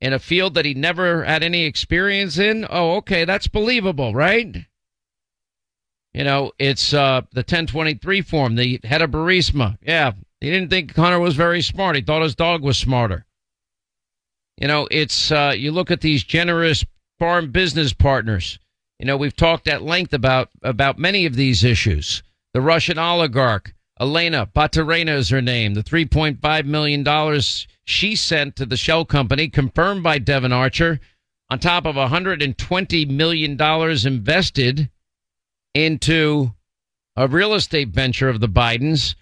in 0.05 0.13
a 0.13 0.19
field 0.19 0.53
that 0.53 0.67
he 0.67 0.75
never 0.75 1.25
had 1.25 1.43
any 1.43 1.65
experience 1.65 2.37
in. 2.37 2.67
Oh, 2.69 2.97
okay, 2.97 3.25
that's 3.25 3.47
believable, 3.47 4.13
right? 4.13 4.55
You 6.13 6.25
know, 6.25 6.53
it's 6.59 6.93
uh, 6.93 7.23
the 7.33 7.41
1023 7.41 8.21
form, 8.21 8.55
the 8.57 8.81
head 8.85 9.01
of 9.01 9.13
Burisma. 9.13 9.79
Yeah, 9.81 10.13
he 10.43 10.51
didn't 10.51 10.69
think 10.69 10.95
Hunter 10.95 11.19
was 11.19 11.37
very 11.37 11.63
smart. 11.63 11.97
He 11.97 12.03
thought 12.03 12.21
his 12.21 12.35
dog 12.35 12.63
was 12.63 12.77
smarter. 12.77 13.25
You 14.59 14.69
know, 14.69 14.87
it's 14.91 15.33
uh, 15.33 15.55
you 15.57 15.73
look 15.73 15.91
at 15.91 16.03
these 16.03 16.23
generous 16.23 16.85
farm 17.19 17.51
business 17.51 17.95
partners. 17.95 18.59
You 18.99 19.07
know, 19.07 19.17
we've 19.17 19.35
talked 19.35 19.69
at 19.69 19.83
length 19.83 20.13
about 20.13 20.51
about 20.63 20.99
many 20.99 21.25
of 21.25 21.35
these 21.35 21.65
issues. 21.65 22.23
The 22.53 22.61
Russian 22.61 22.99
oligarch 22.99 23.75
Elena 24.01 24.47
Baturina 24.47 25.17
is 25.17 25.29
her 25.29 25.43
name. 25.43 25.75
The 25.75 25.83
three 25.83 26.05
point 26.07 26.41
five 26.41 26.67
million 26.67 27.03
dollars 27.03 27.69
she 27.85 28.17
sent 28.17 28.57
to 28.57 28.67
the 28.67 28.77
shell 28.77 29.05
company, 29.05 29.49
confirmed 29.49 30.03
by 30.03 30.19
Devon 30.19 30.53
Archer, 30.53 31.01
on 31.51 31.59
top 31.59 31.87
of 31.87 31.95
hundred 31.97 32.43
and 32.43 32.57
twenty 32.59 33.05
million 33.05 33.57
dollars 33.57 34.05
invested 34.05 34.91
into 35.75 36.55
a 37.17 37.29
real 37.29 37.55
estate 37.55 37.91
venture 37.91 38.29
of 38.29 38.41
the 38.41 38.49
Bidens. 38.49 39.15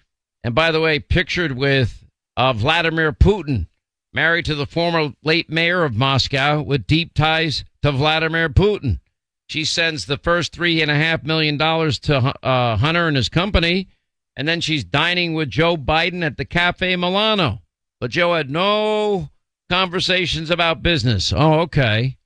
And 0.43 0.55
by 0.55 0.71
the 0.71 0.81
way, 0.81 0.99
pictured 0.99 1.51
with 1.53 2.03
uh, 2.35 2.53
Vladimir 2.53 3.13
Putin, 3.13 3.67
married 4.13 4.45
to 4.45 4.55
the 4.55 4.65
former 4.65 5.13
late 5.23 5.49
mayor 5.49 5.83
of 5.83 5.95
Moscow 5.95 6.61
with 6.61 6.87
deep 6.87 7.13
ties 7.13 7.63
to 7.83 7.91
Vladimir 7.91 8.49
Putin. 8.49 8.99
She 9.47 9.65
sends 9.65 10.05
the 10.05 10.17
first 10.17 10.51
three 10.51 10.81
and 10.81 10.89
a 10.89 10.95
half 10.95 11.23
million 11.23 11.57
dollars 11.57 11.99
to 11.99 12.33
uh, 12.43 12.77
Hunter 12.77 13.07
and 13.07 13.15
his 13.15 13.29
company, 13.29 13.87
and 14.35 14.47
then 14.47 14.61
she's 14.61 14.83
dining 14.83 15.33
with 15.33 15.49
Joe 15.49 15.77
Biden 15.77 16.23
at 16.23 16.37
the 16.37 16.45
Cafe 16.45 16.95
Milano. 16.95 17.61
But 17.99 18.11
Joe 18.11 18.33
had 18.33 18.49
no 18.49 19.29
conversations 19.69 20.49
about 20.49 20.83
business. 20.83 21.31
Oh, 21.35 21.61
okay. 21.61 22.17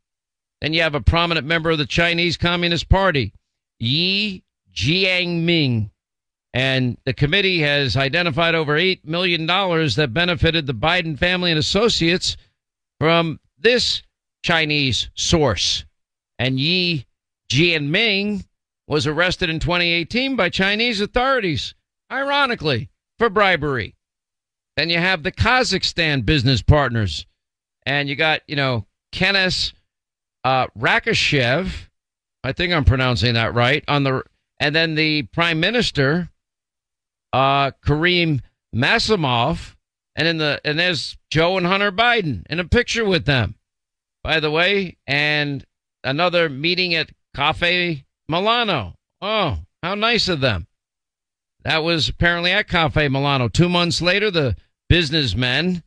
Then 0.62 0.74
you 0.74 0.82
have 0.82 0.96
a 0.96 1.02
prominent 1.02 1.46
member 1.46 1.70
of 1.70 1.78
the 1.78 1.86
Chinese 1.86 2.38
Communist 2.38 2.90
Party, 2.90 3.34
Yi 3.80 4.44
Jianming. 4.74 5.92
And 6.54 6.98
the 7.06 7.14
committee 7.14 7.60
has 7.62 7.96
identified 7.96 8.56
over 8.56 8.74
$8 8.74 9.06
million 9.06 9.46
that 9.46 10.10
benefited 10.12 10.66
the 10.66 10.74
Biden 10.74 11.18
family 11.18 11.52
and 11.52 11.60
associates 11.60 12.38
from 13.00 13.40
this 13.60 14.02
Chinese 14.44 15.10
source. 15.14 15.86
And 16.40 16.60
Yi 16.60 17.06
Jianming 17.52 18.46
was 18.88 19.06
arrested 19.06 19.50
in 19.50 19.60
2018 19.60 20.36
by 20.36 20.50
Chinese 20.50 21.02
authorities, 21.02 21.76
ironically, 22.12 22.90
for 23.18 23.30
bribery. 23.30 23.96
Then 24.76 24.90
you 24.90 25.00
have 25.00 25.24
the 25.24 25.32
Kazakhstan 25.32 26.26
business 26.26 26.62
partners. 26.62 27.26
And 27.86 28.08
you 28.08 28.16
got, 28.16 28.42
you 28.48 28.56
know, 28.56 28.86
Kenneth 29.12 29.74
uh, 30.44 30.68
Rakishev. 30.78 31.72
I 32.44 32.52
think 32.54 32.74
I'm 32.74 32.86
pronouncing 32.86 33.34
that 33.34 33.54
right. 33.54 33.84
On 33.88 34.04
the 34.04 34.24
and 34.60 34.76
then 34.76 34.96
the 34.96 35.24
prime 35.24 35.60
minister, 35.60 36.30
uh, 37.34 37.72
Karim 37.86 38.42
Masimov, 38.76 39.76
and 40.16 40.28
in 40.28 40.38
the 40.38 40.62
and 40.64 40.80
there's 40.80 41.18
Joe 41.30 41.58
and 41.58 41.66
Hunter 41.66 41.92
Biden 41.92 42.46
in 42.50 42.60
a 42.60 42.68
picture 42.68 43.06
with 43.06 43.26
them, 43.26 43.56
by 44.24 44.40
the 44.40 44.52
way, 44.52 44.98
and 45.06 45.66
another 46.04 46.50
meeting 46.50 46.94
at 46.96 47.10
Cafe 47.36 48.06
Milano. 48.30 48.96
Oh, 49.22 49.60
how 49.84 49.96
nice 49.96 50.28
of 50.28 50.40
them. 50.40 50.68
That 51.68 51.84
was 51.84 52.08
apparently 52.08 52.54
at 52.54 52.70
Cafe 52.70 53.10
Milano. 53.10 53.50
Two 53.50 53.68
months 53.68 54.02
later, 54.02 54.32
the 54.32 54.56
businessmen 54.88 55.84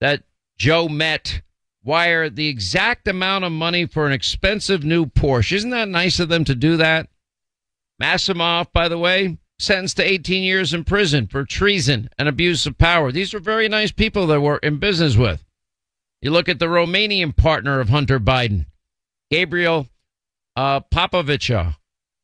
that 0.00 0.22
Joe 0.56 0.88
met 0.88 1.42
wire 1.84 2.30
the 2.30 2.48
exact 2.48 3.06
amount 3.06 3.44
of 3.44 3.52
money 3.52 3.84
for 3.84 4.06
an 4.06 4.14
expensive 4.14 4.84
new 4.84 5.04
Porsche. 5.04 5.52
Isn't 5.52 5.68
that 5.68 5.90
nice 5.90 6.18
of 6.18 6.30
them 6.30 6.46
to 6.46 6.54
do 6.54 6.78
that? 6.78 7.10
Masimov, 8.00 8.72
by 8.72 8.88
the 8.88 8.96
way, 8.96 9.36
sentenced 9.58 9.98
to 9.98 10.10
18 10.10 10.44
years 10.44 10.72
in 10.72 10.82
prison 10.82 11.26
for 11.26 11.44
treason 11.44 12.08
and 12.18 12.26
abuse 12.26 12.64
of 12.64 12.78
power. 12.78 13.12
These 13.12 13.34
were 13.34 13.40
very 13.40 13.68
nice 13.68 13.92
people 13.92 14.26
that 14.28 14.40
were 14.40 14.56
in 14.62 14.78
business 14.78 15.18
with. 15.18 15.44
You 16.22 16.30
look 16.30 16.48
at 16.48 16.58
the 16.58 16.68
Romanian 16.68 17.36
partner 17.36 17.80
of 17.80 17.90
Hunter 17.90 18.18
Biden, 18.18 18.64
Gabriel 19.30 19.88
uh, 20.56 20.80
Popoviciu, 20.80 21.76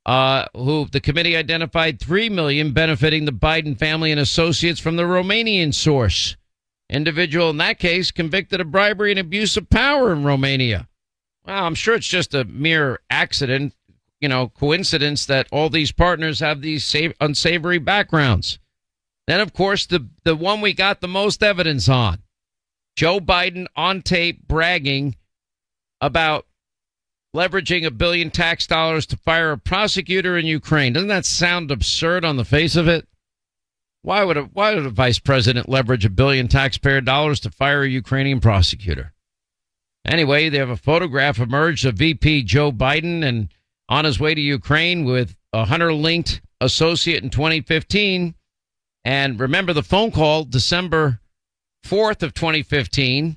uh, 0.09 0.47
who 0.55 0.87
the 0.90 1.01
committee 1.01 1.37
identified 1.37 2.01
three 2.01 2.31
million 2.31 2.73
benefiting 2.73 3.27
the 3.27 3.33
Biden 3.33 3.79
family 3.79 4.11
and 4.11 4.18
associates 4.18 4.81
from 4.81 4.97
the 4.97 5.03
Romanian 5.03 5.75
source. 5.75 6.37
Individual 6.88 7.51
in 7.51 7.59
that 7.59 7.79
case 7.79 8.11
convicted 8.11 8.61
of 8.61 8.73
bribery 8.73 9.11
and 9.11 9.21
abuse 9.21 9.59
of 9.59 9.68
power 9.68 10.11
in 10.11 10.25
Romania. 10.25 10.88
Well, 11.44 11.64
I'm 11.64 11.75
sure 11.75 11.94
it's 11.94 12.07
just 12.07 12.35
a 12.35 12.44
mere 12.44 13.01
accident 13.11 13.75
you 14.21 14.29
know, 14.29 14.49
coincidence 14.49 15.27
that 15.27 15.47
all 15.53 15.71
these 15.71 15.92
partners 15.92 16.40
have 16.40 16.61
these 16.61 16.97
unsavory 17.21 17.79
backgrounds. 17.79 18.59
Then, 19.27 19.40
of 19.40 19.53
course, 19.53 19.87
the, 19.87 20.09
the 20.25 20.35
one 20.35 20.61
we 20.61 20.73
got 20.73 21.01
the 21.01 21.09
most 21.09 21.42
evidence 21.42 21.88
on 21.88 22.23
Joe 22.97 23.21
Biden 23.21 23.66
on 23.77 24.03
tape 24.03 24.49
bragging 24.49 25.16
about 26.01 26.47
leveraging 27.35 27.85
a 27.87 27.91
billion 27.91 28.31
tax 28.31 28.67
dollars 28.67 29.07
to 29.07 29.17
fire 29.17 29.53
a 29.53 29.59
prosecutor 29.59 30.37
in 30.38 30.47
Ukraine. 30.47 30.93
Doesn't 30.93 31.09
that 31.09 31.27
sound 31.27 31.71
absurd 31.71 32.25
on 32.25 32.37
the 32.37 32.45
face 32.45 32.77
of 32.77 32.88
it? 32.88 33.07
Why 34.03 34.25
would 34.25 34.37
a, 34.37 34.43
why 34.43 34.75
would 34.75 34.87
a 34.87 34.91
vice 34.91 35.19
president 35.19 35.69
leverage 35.69 36.05
a 36.05 36.11
billion 36.11 36.49
taxpayer 36.49 37.01
dollars 37.01 37.41
to 37.41 37.51
fire 37.51 37.83
a 37.83 37.88
Ukrainian 37.88 38.41
prosecutor? 38.41 39.12
Anyway, 40.07 40.49
they 40.49 40.59
have 40.59 40.71
a 40.71 40.77
photograph 40.77 41.38
emerged 41.38 41.85
of 41.85 41.97
VP 41.97 42.45
Joe 42.45 42.73
Biden 42.73 43.23
and 43.23 43.53
on 43.88 44.05
his 44.05 44.21
way 44.21 44.35
to 44.35 44.41
Ukraine 44.41 45.05
with 45.05 45.37
a 45.53 45.64
Hunter 45.67 45.93
linked 45.93 46.41
associate 46.61 47.23
in 47.23 47.31
2015. 47.31 48.35
And 49.05 49.41
remember 49.41 49.73
the 49.73 49.83
phone 49.83 50.11
call 50.11 50.45
December 50.45 51.21
4th 51.87 52.23
of 52.23 52.35
2015. 52.35 53.37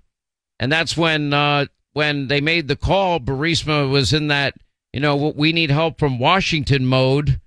And 0.60 0.72
that's 0.72 0.96
when, 0.96 1.34
uh, 1.34 1.66
when 1.94 2.28
they 2.28 2.42
made 2.42 2.68
the 2.68 2.76
call, 2.76 3.20
Burisma 3.20 3.90
was 3.90 4.14
in 4.14 4.28
that, 4.28 4.56
you 4.94 5.00
know, 5.00 5.16
we 5.36 5.54
need 5.54 5.72
help 5.72 6.00
from 6.00 6.20
Washington 6.20 6.86
mode. 6.86 7.40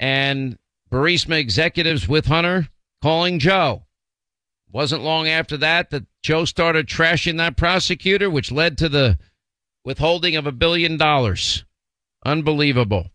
And 0.00 0.58
Burisma 0.90 1.38
executives 1.38 2.08
with 2.08 2.26
Hunter 2.26 2.68
calling 3.02 3.38
Joe. 3.38 3.84
Wasn't 4.72 5.02
long 5.02 5.28
after 5.28 5.56
that 5.58 5.90
that 5.90 6.04
Joe 6.22 6.44
started 6.44 6.88
trashing 6.88 7.36
that 7.38 7.56
prosecutor, 7.56 8.28
which 8.28 8.50
led 8.50 8.76
to 8.78 8.88
the 8.88 9.18
withholding 9.84 10.34
of 10.34 10.46
a 10.46 10.52
billion 10.52 10.96
dollars. 10.96 11.64
Unbelievable. 12.24 13.10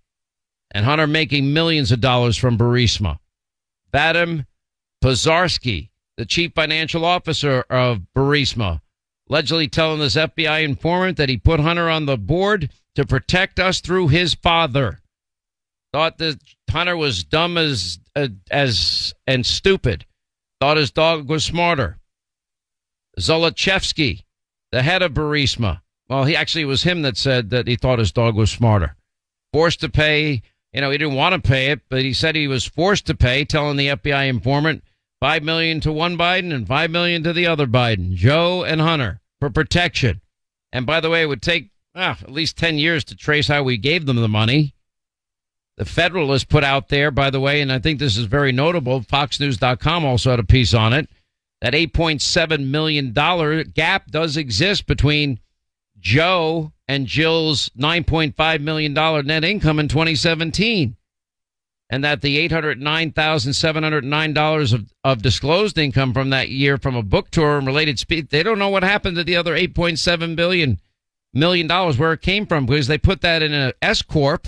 And 0.71 0.85
Hunter 0.85 1.07
making 1.07 1.51
millions 1.51 1.91
of 1.91 1.99
dollars 1.99 2.37
from 2.37 2.57
Burisma. 2.57 3.19
Vadim 3.91 4.45
Pozharsky, 5.03 5.89
the 6.15 6.25
chief 6.25 6.53
financial 6.53 7.03
officer 7.03 7.65
of 7.69 8.01
Burisma, 8.15 8.81
allegedly 9.29 9.67
telling 9.67 9.99
this 9.99 10.15
FBI 10.15 10.63
informant 10.63 11.17
that 11.17 11.29
he 11.29 11.37
put 11.37 11.59
Hunter 11.59 11.89
on 11.89 12.05
the 12.05 12.17
board 12.17 12.71
to 12.95 13.05
protect 13.05 13.59
us 13.59 13.79
through 13.79 14.09
his 14.09 14.33
father. 14.33 14.99
Thought 15.93 16.17
that 16.19 16.39
Hunter 16.69 16.97
was 16.97 17.23
dumb 17.23 17.57
as 17.57 17.99
uh, 18.15 18.27
as 18.51 19.13
and 19.25 19.45
stupid. 19.45 20.05
Thought 20.59 20.77
his 20.77 20.91
dog 20.91 21.29
was 21.29 21.43
smarter. 21.43 21.97
Zlochevsky, 23.19 24.23
the 24.71 24.83
head 24.83 25.01
of 25.01 25.13
Burisma. 25.13 25.81
Well, 26.07 26.25
he 26.25 26.35
actually 26.35 26.65
was 26.65 26.83
him 26.83 27.01
that 27.03 27.17
said 27.17 27.49
that 27.51 27.67
he 27.67 27.75
thought 27.75 27.99
his 27.99 28.11
dog 28.11 28.35
was 28.35 28.51
smarter 28.51 28.95
forced 29.51 29.81
to 29.81 29.89
pay. 29.89 30.41
You 30.73 30.81
know, 30.81 30.91
he 30.91 30.97
didn't 30.97 31.15
want 31.15 31.33
to 31.41 31.47
pay 31.47 31.67
it, 31.67 31.81
but 31.89 32.03
he 32.03 32.13
said 32.13 32.35
he 32.35 32.47
was 32.47 32.65
forced 32.65 33.07
to 33.07 33.15
pay, 33.15 33.45
telling 33.45 33.77
the 33.77 33.87
FBI 33.87 34.27
informant 34.29 34.83
five 35.19 35.43
million 35.43 35.79
to 35.81 35.91
one 35.91 36.17
Biden 36.17 36.53
and 36.53 36.67
five 36.67 36.91
million 36.91 37.23
to 37.23 37.33
the 37.33 37.47
other 37.47 37.67
Biden, 37.67 38.13
Joe 38.13 38.63
and 38.63 38.79
Hunter, 38.79 39.18
for 39.39 39.49
protection. 39.49 40.21
And 40.71 40.85
by 40.85 40.99
the 40.99 41.09
way, 41.09 41.21
it 41.21 41.27
would 41.27 41.41
take 41.41 41.71
ah, 41.95 42.17
at 42.21 42.31
least 42.31 42.57
ten 42.57 42.77
years 42.77 43.03
to 43.05 43.15
trace 43.15 43.47
how 43.47 43.63
we 43.63 43.77
gave 43.77 44.05
them 44.05 44.17
the 44.17 44.27
money. 44.27 44.75
The 45.77 45.85
Federalist 45.85 46.49
put 46.49 46.65
out 46.65 46.89
there, 46.89 47.09
by 47.09 47.29
the 47.29 47.39
way, 47.39 47.61
and 47.61 47.71
I 47.71 47.79
think 47.79 47.99
this 47.99 48.17
is 48.17 48.25
very 48.25 48.51
notable. 48.51 48.99
FoxNews.com 48.99 50.03
also 50.03 50.31
had 50.31 50.39
a 50.39 50.43
piece 50.43 50.73
on 50.73 50.91
it. 50.91 51.09
That 51.61 51.73
$8.7 51.73 52.67
million 52.67 53.13
gap 53.13 54.11
does 54.11 54.35
exist 54.35 54.87
between 54.87 55.39
Joe 55.97 56.73
and 56.87 57.05
Jill's 57.05 57.69
$9.5 57.77 58.61
million 58.61 58.93
net 59.25 59.43
income 59.45 59.79
in 59.79 59.87
2017. 59.87 60.97
And 61.91 62.03
that 62.03 62.21
the 62.21 62.47
$809,709 62.47 64.73
of, 64.73 64.93
of 65.03 65.23
disclosed 65.23 65.79
income 65.79 66.13
from 66.13 66.29
that 66.29 66.49
year 66.49 66.77
from 66.77 66.95
a 66.95 67.01
book 67.01 67.31
tour 67.31 67.57
and 67.57 67.65
related 67.65 67.97
speed, 67.97 68.29
they 68.29 68.43
don't 68.43 68.59
know 68.59 68.69
what 68.69 68.83
happened 68.83 69.17
to 69.17 69.23
the 69.23 69.35
other 69.35 69.55
$8.7 69.55 70.35
billion 70.35 70.79
million 71.33 71.67
dollars 71.67 71.97
where 71.97 72.13
it 72.13 72.21
came 72.21 72.45
from 72.45 72.65
because 72.65 72.87
they 72.87 72.97
put 72.97 73.21
that 73.21 73.41
in 73.41 73.53
an 73.53 73.73
S 73.81 74.01
corp 74.01 74.47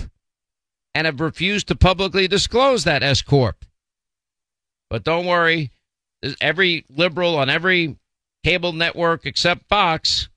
and 0.94 1.06
have 1.06 1.20
refused 1.20 1.68
to 1.68 1.76
publicly 1.76 2.28
disclose 2.28 2.84
that 2.84 3.02
S 3.02 3.22
corp. 3.22 3.64
But 4.90 5.04
don't 5.04 5.26
worry, 5.26 5.70
every 6.40 6.84
liberal 6.90 7.38
on 7.38 7.48
every 7.48 7.96
cable 8.44 8.72
network 8.72 9.26
except 9.26 9.68
Fox 9.68 10.28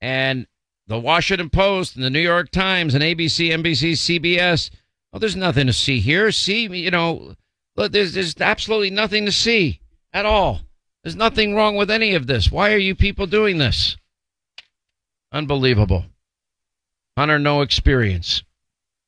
and 0.00 0.46
the 0.86 0.98
Washington 0.98 1.50
Post 1.50 1.94
and 1.94 2.04
the 2.04 2.10
New 2.10 2.20
York 2.20 2.50
Times 2.50 2.94
and 2.94 3.02
ABC, 3.02 3.50
NBC, 3.50 3.92
CBS. 3.92 4.70
Well, 5.12 5.20
there's 5.20 5.36
nothing 5.36 5.66
to 5.66 5.72
see 5.72 6.00
here. 6.00 6.30
See, 6.30 6.66
you 6.66 6.90
know, 6.90 7.34
look, 7.76 7.92
there's, 7.92 8.14
there's 8.14 8.40
absolutely 8.40 8.90
nothing 8.90 9.26
to 9.26 9.32
see 9.32 9.80
at 10.12 10.26
all. 10.26 10.60
There's 11.02 11.16
nothing 11.16 11.54
wrong 11.54 11.76
with 11.76 11.90
any 11.90 12.14
of 12.14 12.26
this. 12.26 12.50
Why 12.50 12.72
are 12.72 12.78
you 12.78 12.94
people 12.94 13.26
doing 13.26 13.58
this? 13.58 13.96
Unbelievable. 15.32 16.04
Hunter, 17.16 17.38
no 17.38 17.62
experience. 17.62 18.42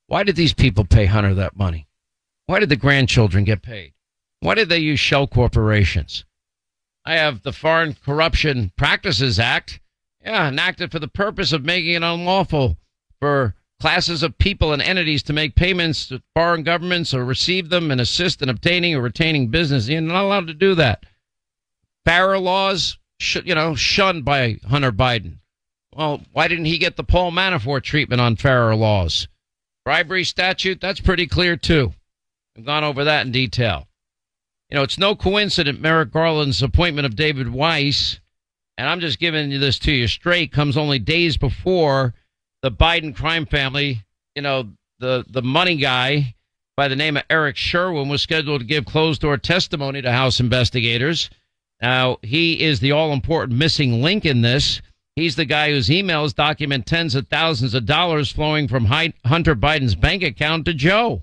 Why 0.07 0.23
did 0.23 0.35
these 0.35 0.53
people 0.53 0.85
pay 0.85 1.05
Hunter 1.05 1.33
that 1.35 1.55
money? 1.55 1.87
Why 2.45 2.59
did 2.59 2.69
the 2.69 2.75
grandchildren 2.75 3.43
get 3.43 3.61
paid? 3.61 3.93
Why 4.41 4.55
did 4.55 4.69
they 4.69 4.79
use 4.79 4.99
shell 4.99 5.27
corporations? 5.27 6.25
I 7.05 7.15
have 7.15 7.43
the 7.43 7.53
Foreign 7.53 7.93
Corruption 7.93 8.71
Practices 8.77 9.39
Act, 9.39 9.79
yeah, 10.21 10.47
enacted 10.47 10.91
for 10.91 10.99
the 10.99 11.07
purpose 11.07 11.53
of 11.53 11.63
making 11.63 11.93
it 11.93 12.03
unlawful 12.03 12.77
for 13.19 13.55
classes 13.83 14.23
of 14.23 14.37
people 14.37 14.71
and 14.71 14.81
entities 14.81 15.21
to 15.21 15.33
make 15.33 15.55
payments 15.55 16.07
to 16.07 16.23
foreign 16.33 16.63
governments 16.63 17.13
or 17.13 17.25
receive 17.25 17.67
them 17.67 17.91
and 17.91 17.99
assist 17.99 18.41
in 18.41 18.47
obtaining 18.47 18.95
or 18.95 19.01
retaining 19.01 19.49
business. 19.49 19.89
You're 19.89 19.99
not 19.99 20.23
allowed 20.23 20.47
to 20.47 20.53
do 20.53 20.73
that. 20.75 21.05
FARA 22.05 22.39
laws, 22.39 22.97
you 23.43 23.53
know, 23.53 23.75
shunned 23.75 24.23
by 24.23 24.57
Hunter 24.69 24.93
Biden. 24.93 25.39
Well, 25.93 26.21
why 26.31 26.47
didn't 26.47 26.63
he 26.63 26.77
get 26.77 26.95
the 26.95 27.03
Paul 27.03 27.33
Manafort 27.33 27.83
treatment 27.83 28.21
on 28.21 28.37
FARA 28.37 28.77
laws? 28.77 29.27
Bribery 29.83 30.23
statute, 30.23 30.79
that's 30.79 31.01
pretty 31.01 31.27
clear 31.27 31.57
too. 31.57 31.91
I've 32.57 32.63
gone 32.63 32.85
over 32.85 33.03
that 33.03 33.25
in 33.25 33.33
detail. 33.33 33.89
You 34.69 34.77
know, 34.77 34.83
it's 34.83 34.97
no 34.97 35.13
coincidence 35.13 35.77
Merrick 35.77 36.09
Garland's 36.09 36.63
appointment 36.63 37.05
of 37.05 37.17
David 37.17 37.49
Weiss, 37.51 38.21
and 38.77 38.87
I'm 38.87 39.01
just 39.01 39.19
giving 39.19 39.51
you 39.51 39.59
this 39.59 39.77
to 39.79 39.91
you 39.91 40.07
straight, 40.07 40.53
comes 40.53 40.77
only 40.77 40.99
days 40.99 41.35
before 41.35 42.13
the 42.63 42.71
Biden 42.71 43.15
crime 43.15 43.45
family, 43.45 44.03
you 44.35 44.41
know, 44.41 44.69
the, 44.99 45.23
the 45.29 45.43
money 45.43 45.75
guy 45.75 46.33
by 46.75 46.87
the 46.87 46.95
name 46.95 47.17
of 47.17 47.23
Eric 47.29 47.57
Schwerin 47.57 48.09
was 48.09 48.21
scheduled 48.23 48.61
to 48.61 48.65
give 48.65 48.85
closed 48.85 49.21
door 49.21 49.37
testimony 49.37 50.01
to 50.01 50.11
House 50.11 50.39
investigators. 50.39 51.29
Now, 51.81 52.17
he 52.23 52.63
is 52.63 52.79
the 52.79 52.93
all 52.93 53.11
important 53.11 53.59
missing 53.59 54.01
link 54.01 54.25
in 54.25 54.41
this. 54.41 54.81
He's 55.15 55.35
the 55.35 55.45
guy 55.45 55.71
whose 55.71 55.89
emails 55.89 56.33
document 56.33 56.87
tens 56.87 57.13
of 57.13 57.27
thousands 57.27 57.73
of 57.73 57.85
dollars 57.85 58.31
flowing 58.31 58.67
from 58.67 58.85
Hunter 58.85 59.55
Biden's 59.55 59.93
bank 59.93 60.23
account 60.23 60.65
to 60.65 60.73
Joe. 60.73 61.21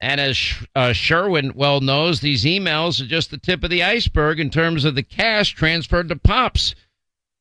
And 0.00 0.20
as 0.20 0.38
uh, 0.74 0.92
Schwerin 0.92 1.54
well 1.54 1.80
knows, 1.80 2.20
these 2.20 2.44
emails 2.44 3.00
are 3.00 3.06
just 3.06 3.30
the 3.30 3.38
tip 3.38 3.64
of 3.64 3.70
the 3.70 3.82
iceberg 3.82 4.38
in 4.38 4.50
terms 4.50 4.84
of 4.84 4.94
the 4.94 5.02
cash 5.02 5.52
transferred 5.52 6.08
to 6.10 6.16
Pops. 6.16 6.74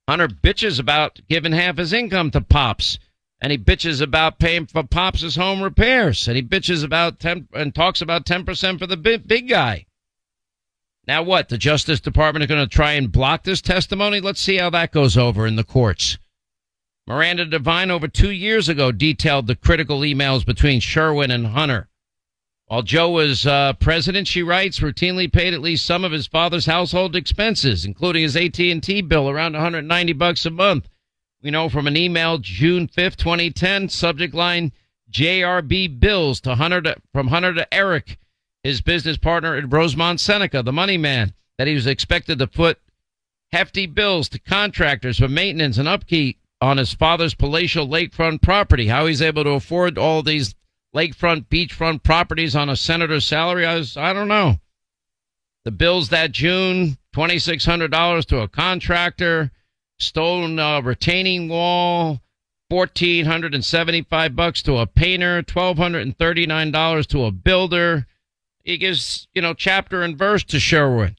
Hunter 0.07 0.27
bitches 0.27 0.79
about 0.79 1.19
giving 1.27 1.51
half 1.51 1.77
his 1.77 1.93
income 1.93 2.31
to 2.31 2.41
Pops. 2.41 2.99
And 3.41 3.51
he 3.51 3.57
bitches 3.57 4.01
about 4.01 4.39
paying 4.39 4.65
for 4.65 4.83
Pops' 4.83 5.35
home 5.35 5.61
repairs. 5.61 6.27
And 6.27 6.37
he 6.37 6.43
bitches 6.43 6.83
about 6.83 7.19
10 7.19 7.49
and 7.53 7.75
talks 7.75 8.01
about 8.01 8.25
10% 8.25 8.79
for 8.79 8.87
the 8.87 8.97
big, 8.97 9.27
big 9.27 9.49
guy. 9.49 9.85
Now 11.07 11.21
what? 11.21 11.49
The 11.49 11.57
Justice 11.57 11.99
Department 11.99 12.43
is 12.43 12.47
going 12.47 12.67
to 12.67 12.73
try 12.73 12.93
and 12.93 13.11
block 13.11 13.43
this 13.43 13.61
testimony? 13.61 14.19
Let's 14.19 14.41
see 14.41 14.57
how 14.57 14.69
that 14.71 14.91
goes 14.91 15.17
over 15.17 15.45
in 15.45 15.55
the 15.55 15.63
courts. 15.63 16.17
Miranda 17.07 17.45
Devine 17.45 17.91
over 17.91 18.07
two 18.07 18.31
years 18.31 18.67
ago 18.67 18.91
detailed 18.91 19.45
the 19.45 19.55
critical 19.55 19.99
emails 19.99 20.45
between 20.45 20.79
Schwerin 20.79 21.29
and 21.29 21.47
Hunter. 21.47 21.87
While 22.67 22.81
Joe 22.81 23.11
was 23.11 23.45
uh, 23.45 23.73
president, 23.73 24.27
she 24.27 24.41
writes, 24.41 24.79
routinely 24.79 25.31
paid 25.31 25.53
at 25.53 25.61
least 25.61 25.85
some 25.85 26.03
of 26.03 26.11
his 26.11 26.25
father's 26.25 26.65
household 26.65 27.15
expenses, 27.15 27.85
including 27.85 28.23
his 28.23 28.35
AT&T 28.35 29.01
bill, 29.03 29.29
around 29.29 29.53
190 29.53 30.13
bucks 30.13 30.47
a 30.47 30.49
month. 30.49 30.89
We 31.43 31.51
know 31.51 31.69
from 31.69 31.85
an 31.85 31.95
email 31.95 32.39
June 32.39 32.87
5th, 32.87 33.17
2010, 33.17 33.89
subject 33.89 34.33
line 34.33 34.71
JRB 35.11 35.99
bills 35.99 36.41
to 36.41 36.55
Hunter 36.55 36.81
to, 36.81 36.95
from 37.13 37.27
Hunter 37.27 37.53
to 37.53 37.71
Eric, 37.71 38.17
his 38.63 38.81
business 38.81 39.17
partner 39.17 39.55
at 39.55 39.71
Rosemont 39.71 40.19
Seneca, 40.19 40.63
the 40.63 40.73
money 40.73 40.97
man, 40.97 41.35
that 41.59 41.67
he 41.67 41.75
was 41.75 41.85
expected 41.85 42.39
to 42.39 42.47
put 42.47 42.79
hefty 43.51 43.85
bills 43.85 44.27
to 44.29 44.39
contractors 44.39 45.19
for 45.19 45.27
maintenance 45.27 45.77
and 45.77 45.87
upkeep 45.87 46.39
on 46.61 46.77
his 46.77 46.95
father's 46.95 47.35
palatial 47.35 47.87
lakefront 47.87 48.41
property. 48.41 48.87
How 48.87 49.05
he's 49.05 49.21
able 49.21 49.43
to 49.43 49.51
afford 49.51 49.99
all 49.99 50.23
these 50.23 50.55
lakefront, 50.95 51.47
beachfront 51.47 52.03
properties 52.03 52.55
on 52.55 52.69
a 52.69 52.75
senator's 52.75 53.25
salary? 53.25 53.65
I, 53.65 53.75
was, 53.75 53.97
I 53.97 54.13
don't 54.13 54.27
know. 54.27 54.59
The 55.65 55.71
bills 55.71 56.09
that 56.09 56.31
June, 56.31 56.97
$2,600 57.15 58.25
to 58.25 58.39
a 58.39 58.47
contractor, 58.47 59.51
stolen 59.99 60.59
uh, 60.59 60.81
retaining 60.81 61.49
wall, 61.49 62.21
fourteen 62.69 63.25
hundred 63.25 63.53
and 63.53 63.63
seventy-five 63.63 64.35
bucks 64.35 64.61
to 64.63 64.77
a 64.77 64.87
painter, 64.87 65.41
twelve 65.41 65.77
hundred 65.77 66.01
and 66.01 66.17
thirty-nine 66.17 66.71
dollars 66.71 67.07
to 67.07 67.25
a 67.25 67.31
builder. 67.31 68.07
He 68.63 68.77
gives, 68.77 69.27
you 69.33 69.41
know, 69.41 69.53
chapter 69.53 70.01
and 70.01 70.17
verse 70.17 70.43
to 70.45 70.59
Sherwood. 70.59 71.15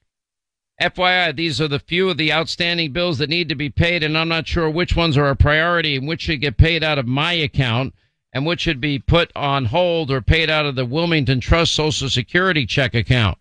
FYI, 0.81 1.35
these 1.35 1.61
are 1.61 1.68
the 1.68 1.79
few 1.79 2.11
of 2.11 2.18
the 2.18 2.33
outstanding 2.33 2.93
bills 2.93 3.18
that 3.18 3.31
need 3.31 3.49
to 3.49 3.55
be 3.55 3.70
paid, 3.70 4.03
and 4.03 4.18
I'm 4.18 4.29
not 4.29 4.47
sure 4.47 4.68
which 4.68 4.95
ones 4.95 5.16
are 5.16 5.31
a 5.31 5.37
priority 5.37 5.97
and 5.97 6.07
which 6.07 6.22
should 6.22 6.41
get 6.41 6.59
paid 6.59 6.85
out 6.85 6.99
of 6.99 7.07
my 7.07 7.33
account 7.33 7.95
and 8.37 8.45
which 8.45 8.61
should 8.61 8.82
be 8.82 8.99
put 8.99 9.32
on 9.34 9.64
hold 9.64 10.11
or 10.11 10.20
paid 10.20 10.51
out 10.51 10.66
of 10.66 10.74
the 10.74 10.84
Wilmington 10.84 11.41
Trust 11.41 11.72
Social 11.72 12.11
Security 12.11 12.66
check 12.66 12.95
account. 12.95 13.39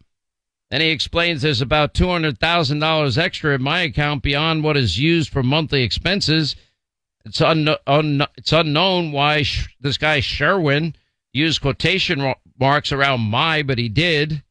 Then 0.72 0.80
he 0.80 0.88
explains 0.88 1.42
there's 1.42 1.60
about 1.60 1.94
$200,000 1.94 3.18
extra 3.18 3.56
in 3.56 3.62
my 3.62 3.82
account 3.82 4.24
beyond 4.24 4.64
what 4.64 4.78
is 4.78 4.98
used 4.98 5.34
for 5.34 5.44
monthly 5.44 5.84
expenses. 5.84 6.56
It's, 7.26 7.42
un- 7.42 7.76
un- 7.86 8.26
it's 8.38 8.54
unknown 8.54 9.12
why 9.12 9.42
sh- 9.42 9.68
this 9.82 9.98
guy 9.98 10.22
Schwerin 10.22 10.96
used 11.34 11.60
quotation 11.60 12.34
marks 12.58 12.94
around 12.94 13.20
my, 13.20 13.64
but 13.64 13.78
he 13.78 13.90
did. 13.90 14.44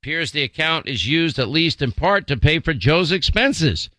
Appears 0.00 0.32
the 0.32 0.44
account 0.44 0.88
is 0.88 1.06
used 1.06 1.38
at 1.38 1.48
least 1.50 1.82
in 1.82 1.92
part 1.92 2.26
to 2.28 2.38
pay 2.38 2.58
for 2.58 2.72
Joe's 2.72 3.12
expenses. 3.12 3.90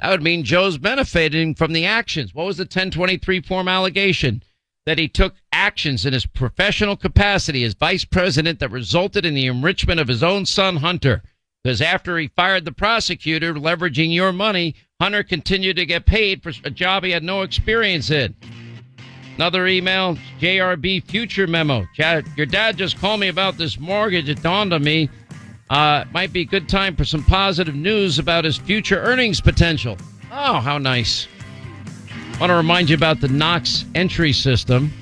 That 0.00 0.08
would 0.08 0.22
mean 0.22 0.42
Joe's 0.42 0.78
benefiting 0.78 1.54
from 1.54 1.74
the 1.74 1.84
actions. 1.84 2.34
What 2.34 2.46
was 2.46 2.56
the 2.56 2.62
1023 2.62 3.42
form 3.42 3.68
allegation? 3.68 4.42
That 4.86 4.98
he 4.98 5.08
took 5.08 5.34
actions 5.52 6.04
in 6.04 6.12
his 6.12 6.26
professional 6.26 6.96
capacity 6.96 7.64
as 7.64 7.74
vice 7.74 8.04
president 8.04 8.58
that 8.60 8.70
resulted 8.70 9.24
in 9.24 9.34
the 9.34 9.46
enrichment 9.46 10.00
of 10.00 10.08
his 10.08 10.22
own 10.22 10.44
son, 10.44 10.76
Hunter. 10.76 11.22
Because 11.62 11.80
after 11.80 12.18
he 12.18 12.28
fired 12.28 12.66
the 12.66 12.72
prosecutor, 12.72 13.54
leveraging 13.54 14.12
your 14.12 14.32
money, 14.32 14.74
Hunter 15.00 15.22
continued 15.22 15.76
to 15.76 15.86
get 15.86 16.04
paid 16.04 16.42
for 16.42 16.52
a 16.64 16.70
job 16.70 17.04
he 17.04 17.10
had 17.10 17.22
no 17.22 17.42
experience 17.42 18.10
in. 18.10 18.34
Another 19.36 19.66
email, 19.66 20.16
JRB 20.38 21.04
future 21.04 21.46
memo. 21.46 21.86
Chad, 21.96 22.26
Your 22.36 22.46
dad 22.46 22.76
just 22.76 22.98
called 23.00 23.20
me 23.20 23.28
about 23.28 23.56
this 23.56 23.80
mortgage. 23.80 24.28
It 24.28 24.42
dawned 24.42 24.72
on 24.72 24.84
me. 24.84 25.08
Uh, 25.70 26.04
might 26.12 26.32
be 26.32 26.42
a 26.42 26.44
good 26.44 26.68
time 26.68 26.94
for 26.94 27.04
some 27.04 27.24
positive 27.24 27.74
news 27.74 28.18
about 28.18 28.44
his 28.44 28.56
future 28.58 29.00
earnings 29.00 29.40
potential. 29.40 29.96
Oh, 30.30 30.60
how 30.60 30.78
nice. 30.78 31.26
Want 32.40 32.50
to 32.50 32.56
remind 32.56 32.90
you 32.90 32.96
about 32.96 33.20
the 33.20 33.28
Knox 33.28 33.84
entry 33.94 34.32
system. 34.32 34.92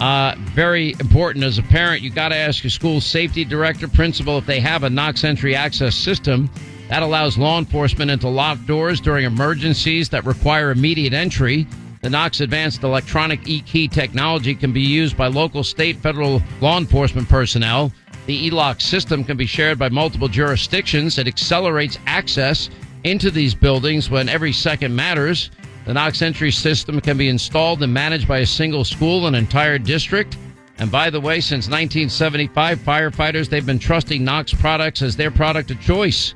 Uh, 0.00 0.34
very 0.38 0.92
important 1.00 1.44
as 1.44 1.58
a 1.58 1.62
parent, 1.62 2.02
you 2.02 2.10
got 2.10 2.30
to 2.30 2.34
ask 2.34 2.64
your 2.64 2.70
school 2.70 3.00
safety 3.00 3.44
director, 3.44 3.86
principal, 3.86 4.38
if 4.38 4.46
they 4.46 4.58
have 4.58 4.82
a 4.82 4.90
Knox 4.90 5.22
entry 5.22 5.54
access 5.54 5.94
system 5.94 6.50
that 6.88 7.02
allows 7.02 7.38
law 7.38 7.58
enforcement 7.58 8.10
into 8.10 8.28
locked 8.28 8.66
doors 8.66 9.00
during 9.00 9.24
emergencies 9.26 10.08
that 10.08 10.24
require 10.24 10.70
immediate 10.70 11.12
entry. 11.12 11.66
The 12.00 12.10
Knox 12.10 12.40
Advanced 12.40 12.82
Electronic 12.82 13.46
E-Key 13.46 13.86
technology 13.88 14.54
can 14.54 14.72
be 14.72 14.80
used 14.80 15.16
by 15.16 15.28
local, 15.28 15.62
state, 15.62 15.98
federal 15.98 16.42
law 16.60 16.78
enforcement 16.78 17.28
personnel. 17.28 17.92
The 18.26 18.46
e-lock 18.46 18.80
system 18.80 19.24
can 19.24 19.36
be 19.36 19.46
shared 19.46 19.78
by 19.78 19.88
multiple 19.90 20.28
jurisdictions. 20.28 21.18
It 21.18 21.28
accelerates 21.28 21.98
access 22.06 22.70
into 23.04 23.30
these 23.30 23.54
buildings 23.54 24.10
when 24.10 24.28
every 24.28 24.52
second 24.52 24.96
matters. 24.96 25.50
The 25.84 25.94
Knox 25.94 26.22
entry 26.22 26.52
system 26.52 27.00
can 27.00 27.16
be 27.16 27.28
installed 27.28 27.82
and 27.82 27.92
managed 27.92 28.28
by 28.28 28.38
a 28.38 28.46
single 28.46 28.84
school 28.84 29.26
and 29.26 29.34
entire 29.34 29.78
district. 29.78 30.36
And 30.78 30.90
by 30.90 31.10
the 31.10 31.20
way, 31.20 31.40
since 31.40 31.66
1975, 31.66 32.78
firefighters, 32.78 33.48
they've 33.48 33.66
been 33.66 33.78
trusting 33.78 34.24
Knox 34.24 34.54
products 34.54 35.02
as 35.02 35.16
their 35.16 35.30
product 35.30 35.70
of 35.70 35.80
choice. 35.80 36.34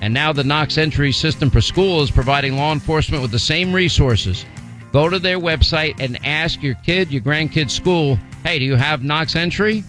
And 0.00 0.12
now 0.12 0.32
the 0.32 0.42
Knox 0.42 0.78
entry 0.78 1.12
system 1.12 1.48
for 1.48 1.60
school 1.60 2.02
is 2.02 2.10
providing 2.10 2.56
law 2.56 2.72
enforcement 2.72 3.22
with 3.22 3.30
the 3.30 3.38
same 3.38 3.72
resources. 3.72 4.44
Go 4.92 5.08
to 5.08 5.20
their 5.20 5.38
website 5.38 6.00
and 6.00 6.18
ask 6.26 6.60
your 6.62 6.74
kid, 6.74 7.12
your 7.12 7.22
grandkid's 7.22 7.72
school, 7.72 8.18
hey, 8.44 8.58
do 8.58 8.64
you 8.64 8.74
have 8.74 9.04
Knox 9.04 9.36
entry? 9.36 9.84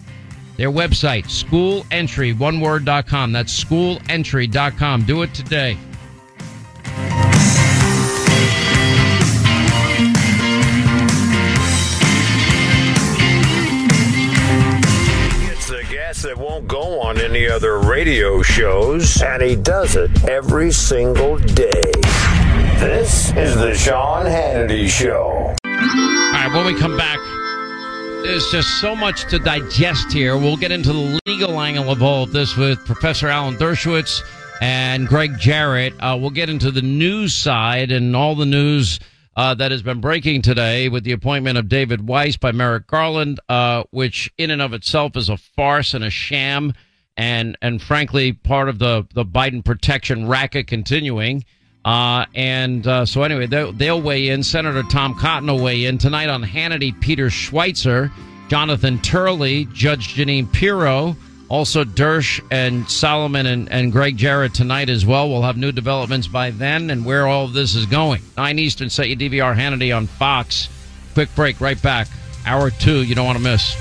Their 0.55 0.71
website, 0.71 1.29
schoolentry, 1.31 2.31
one. 2.33 2.61
That's 2.61 3.63
schoolentry.com. 3.63 5.03
Do 5.03 5.23
it 5.23 5.33
today. 5.33 5.77
That 16.21 16.37
won't 16.37 16.67
go 16.69 17.01
on 17.01 17.19
any 17.19 17.47
other 17.49 17.79
radio 17.79 18.41
shows, 18.41 19.21
and 19.21 19.41
he 19.41 19.57
does 19.57 19.97
it 19.97 20.23
every 20.23 20.71
single 20.71 21.37
day. 21.37 21.91
This 22.79 23.35
is 23.35 23.55
the 23.55 23.73
Sean 23.73 24.25
Hannity 24.25 24.87
Show. 24.87 25.53
All 25.65 25.71
right, 25.71 26.49
when 26.53 26.65
we 26.65 26.79
come 26.79 26.95
back, 26.95 27.17
there's 28.23 28.49
just 28.51 28.79
so 28.79 28.95
much 28.95 29.25
to 29.31 29.39
digest 29.39 30.13
here. 30.13 30.37
We'll 30.37 30.55
get 30.55 30.71
into 30.71 30.93
the 30.93 31.19
legal 31.25 31.59
angle 31.59 31.89
of 31.91 32.01
all 32.01 32.23
of 32.23 32.31
this 32.31 32.55
with 32.55 32.85
Professor 32.85 33.27
Alan 33.27 33.55
Dershowitz 33.55 34.21
and 34.61 35.07
Gregg 35.07 35.37
Jarrett. 35.39 35.93
Uh, 35.99 36.17
we'll 36.17 36.29
get 36.29 36.49
into 36.49 36.71
the 36.71 36.81
news 36.81 37.33
side 37.33 37.91
and 37.91 38.15
all 38.15 38.35
the 38.35 38.45
news 38.45 38.99
uh, 39.35 39.53
that 39.55 39.71
has 39.71 39.81
been 39.81 39.99
breaking 40.01 40.41
today 40.41 40.89
with 40.89 41.03
the 41.03 41.11
appointment 41.11 41.57
of 41.57 41.67
David 41.67 42.07
Weiss 42.07 42.37
by 42.37 42.51
Merrick 42.51 42.87
Garland, 42.87 43.39
uh, 43.49 43.83
which 43.91 44.31
in 44.37 44.51
and 44.51 44.61
of 44.61 44.73
itself 44.73 45.15
is 45.15 45.29
a 45.29 45.37
farce 45.37 45.93
and 45.93 46.03
a 46.03 46.09
sham, 46.09 46.73
and 47.17 47.57
and 47.61 47.81
frankly 47.81 48.33
part 48.33 48.69
of 48.69 48.79
the 48.79 49.07
the 49.13 49.25
Biden 49.25 49.63
protection 49.63 50.27
racket 50.27 50.67
continuing. 50.67 51.43
Uh, 51.85 52.25
and 52.33 52.87
uh, 52.87 53.05
so 53.05 53.23
anyway, 53.23 53.45
they'll, 53.45 53.73
they'll 53.73 54.01
weigh 54.01 54.29
in. 54.29 54.41
Senator 54.41 54.83
Tom 54.83 55.17
Cotton 55.19 55.47
will 55.49 55.61
weigh 55.61 55.85
in 55.85 55.97
tonight 55.97 56.29
on 56.29 56.41
Hannity. 56.41 56.97
Peter 57.01 57.27
Schweizer, 57.27 58.09
Jonathan 58.47 58.99
Turley, 58.99 59.65
Judge 59.73 60.15
Jeanine 60.15 60.51
Pirro. 60.51 61.15
Also, 61.53 61.83
Dersh 61.83 62.43
and 62.49 62.89
Solomon 62.89 63.45
and, 63.45 63.71
and 63.71 63.91
Gregg 63.91 64.17
Jarrett 64.17 64.55
tonight 64.55 64.89
as 64.89 65.05
well. 65.05 65.29
We'll 65.29 65.43
have 65.43 65.55
new 65.55 65.71
developments 65.71 66.27
by 66.27 66.49
then 66.49 66.89
and 66.89 67.05
where 67.05 67.27
all 67.27 67.45
of 67.45 67.53
this 67.53 67.75
is 67.75 67.85
going. 67.85 68.23
9 68.35 68.57
Eastern, 68.57 68.89
set 68.89 69.07
your 69.07 69.17
DVR 69.17 69.55
Hannity 69.55 69.95
on 69.95 70.07
Fox. 70.07 70.67
Quick 71.13 71.29
break, 71.35 71.61
right 71.61 71.79
back. 71.79 72.07
Hour 72.47 72.71
two, 72.71 73.03
you 73.03 73.13
don't 73.13 73.27
want 73.27 73.37
to 73.37 73.43
miss. 73.43 73.77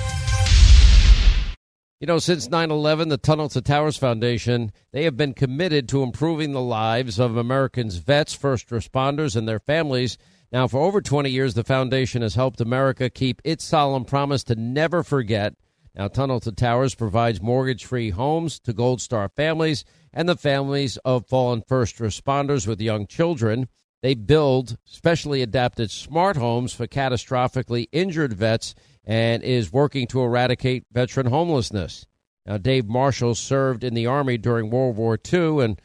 You 1.98 2.06
know, 2.06 2.18
since 2.18 2.50
9 2.50 2.70
11, 2.70 3.08
the 3.08 3.16
Tunnel 3.16 3.48
to 3.48 3.62
Towers 3.62 3.96
Foundation, 3.96 4.70
they 4.92 5.04
have 5.04 5.16
been 5.16 5.32
committed 5.32 5.88
to 5.88 6.02
improving 6.02 6.52
the 6.52 6.60
lives 6.60 7.18
of 7.18 7.38
Americans' 7.38 7.96
vets, 7.96 8.34
first 8.34 8.68
responders, 8.68 9.34
and 9.34 9.48
their 9.48 9.58
families. 9.58 10.18
Now, 10.52 10.68
for 10.68 10.82
over 10.82 11.00
20 11.00 11.30
years, 11.30 11.54
the 11.54 11.64
foundation 11.64 12.20
has 12.20 12.34
helped 12.34 12.60
America 12.60 13.08
keep 13.08 13.40
its 13.44 13.64
solemn 13.64 14.04
promise 14.04 14.44
to 14.44 14.56
never 14.56 15.02
forget 15.02 15.54
now, 15.94 16.08
Tunnel 16.08 16.40
to 16.40 16.52
Towers 16.52 16.94
provides 16.94 17.42
mortgage 17.42 17.84
free 17.84 18.10
homes 18.10 18.58
to 18.60 18.72
Gold 18.72 19.02
Star 19.02 19.28
families 19.28 19.84
and 20.12 20.26
the 20.26 20.36
families 20.36 20.96
of 21.04 21.26
fallen 21.26 21.62
first 21.66 21.98
responders 21.98 22.66
with 22.66 22.80
young 22.80 23.06
children. 23.06 23.68
They 24.02 24.14
build 24.14 24.78
specially 24.84 25.42
adapted 25.42 25.90
smart 25.90 26.36
homes 26.36 26.72
for 26.72 26.86
catastrophically 26.86 27.88
injured 27.92 28.32
vets 28.32 28.74
and 29.04 29.42
is 29.42 29.72
working 29.72 30.06
to 30.08 30.22
eradicate 30.22 30.86
veteran 30.90 31.26
homelessness. 31.26 32.06
Now, 32.46 32.56
Dave 32.56 32.86
Marshall 32.86 33.34
served 33.34 33.84
in 33.84 33.92
the 33.92 34.06
Army 34.06 34.38
during 34.38 34.70
World 34.70 34.96
War 34.96 35.18
II 35.32 35.62
and 35.62 35.80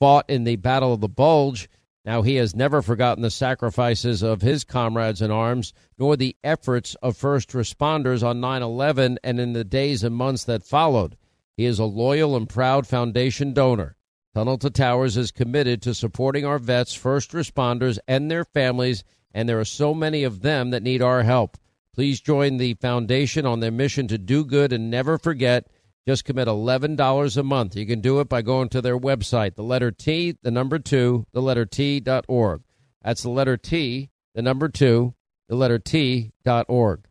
fought 0.00 0.28
in 0.28 0.42
the 0.42 0.56
Battle 0.56 0.92
of 0.92 1.00
the 1.00 1.08
Bulge. 1.08 1.68
Now, 2.04 2.22
he 2.22 2.34
has 2.36 2.56
never 2.56 2.82
forgotten 2.82 3.22
the 3.22 3.30
sacrifices 3.30 4.22
of 4.22 4.42
his 4.42 4.64
comrades 4.64 5.22
in 5.22 5.30
arms, 5.30 5.72
nor 5.98 6.16
the 6.16 6.36
efforts 6.42 6.96
of 6.96 7.16
first 7.16 7.50
responders 7.50 8.26
on 8.26 8.40
9 8.40 8.62
11 8.62 9.18
and 9.22 9.38
in 9.38 9.52
the 9.52 9.64
days 9.64 10.02
and 10.02 10.14
months 10.14 10.44
that 10.44 10.64
followed. 10.64 11.16
He 11.56 11.64
is 11.64 11.78
a 11.78 11.84
loyal 11.84 12.34
and 12.34 12.48
proud 12.48 12.86
foundation 12.86 13.52
donor. 13.52 13.96
Tunnel 14.34 14.58
to 14.58 14.70
Towers 14.70 15.16
is 15.16 15.30
committed 15.30 15.82
to 15.82 15.94
supporting 15.94 16.44
our 16.44 16.58
vets, 16.58 16.94
first 16.94 17.32
responders, 17.32 17.98
and 18.08 18.30
their 18.30 18.44
families, 18.44 19.04
and 19.32 19.48
there 19.48 19.60
are 19.60 19.64
so 19.64 19.94
many 19.94 20.24
of 20.24 20.40
them 20.40 20.70
that 20.70 20.82
need 20.82 21.02
our 21.02 21.22
help. 21.22 21.56
Please 21.94 22.20
join 22.20 22.56
the 22.56 22.74
foundation 22.74 23.44
on 23.44 23.60
their 23.60 23.70
mission 23.70 24.08
to 24.08 24.16
do 24.16 24.44
good 24.44 24.72
and 24.72 24.90
never 24.90 25.18
forget. 25.18 25.68
Just 26.06 26.24
commit 26.24 26.48
$11 26.48 27.36
a 27.36 27.42
month. 27.44 27.76
You 27.76 27.86
can 27.86 28.00
do 28.00 28.18
it 28.20 28.28
by 28.28 28.42
going 28.42 28.68
to 28.70 28.80
their 28.80 28.98
website, 28.98 29.54
the 29.54 29.62
letter 29.62 29.92
T, 29.92 30.36
the 30.42 30.50
number 30.50 30.80
two, 30.80 31.26
the 31.32 31.40
letter 31.40 31.64
T 31.64 32.00
dot 32.00 32.24
org. 32.26 32.62
That's 33.02 33.22
the 33.22 33.30
letter 33.30 33.56
T, 33.56 34.10
the 34.34 34.42
number 34.42 34.68
two, 34.68 35.14
the 35.48 35.54
letter 35.54 35.78
T 35.78 36.32
dot 36.44 36.66
org. 36.68 37.06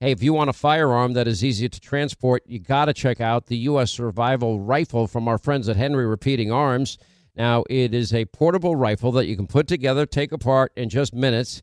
Hey, 0.00 0.12
if 0.12 0.22
you 0.22 0.32
want 0.32 0.50
a 0.50 0.52
firearm 0.52 1.14
that 1.14 1.26
is 1.26 1.42
easy 1.42 1.68
to 1.68 1.80
transport, 1.80 2.42
you 2.46 2.58
got 2.60 2.84
to 2.84 2.92
check 2.92 3.20
out 3.20 3.46
the 3.46 3.56
U.S. 3.56 3.90
Survival 3.90 4.60
Rifle 4.60 5.08
from 5.08 5.26
our 5.26 5.38
friends 5.38 5.68
at 5.68 5.76
Henry 5.76 6.06
Repeating 6.06 6.52
Arms. 6.52 6.98
Now, 7.34 7.64
it 7.70 7.94
is 7.94 8.12
a 8.12 8.26
portable 8.26 8.76
rifle 8.76 9.10
that 9.12 9.26
you 9.26 9.36
can 9.36 9.46
put 9.46 9.66
together, 9.66 10.06
take 10.06 10.32
apart 10.32 10.72
in 10.76 10.88
just 10.88 11.14
minutes. 11.14 11.62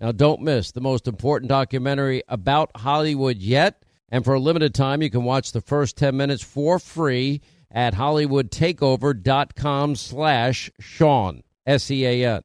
Now, 0.00 0.12
don't 0.12 0.40
miss 0.40 0.72
the 0.72 0.80
most 0.80 1.06
important 1.06 1.50
documentary 1.50 2.22
about 2.26 2.70
Hollywood 2.76 3.36
yet. 3.36 3.84
And 4.08 4.24
for 4.24 4.32
a 4.34 4.40
limited 4.40 4.74
time, 4.74 5.02
you 5.02 5.10
can 5.10 5.24
watch 5.24 5.52
the 5.52 5.60
first 5.60 5.98
10 5.98 6.16
minutes 6.16 6.42
for 6.42 6.78
free 6.78 7.42
at 7.70 7.94
hollywoodtakeover.com 7.94 9.96
slash 9.96 10.70
Sean, 10.80 11.42
S-E-A-N. 11.66 12.42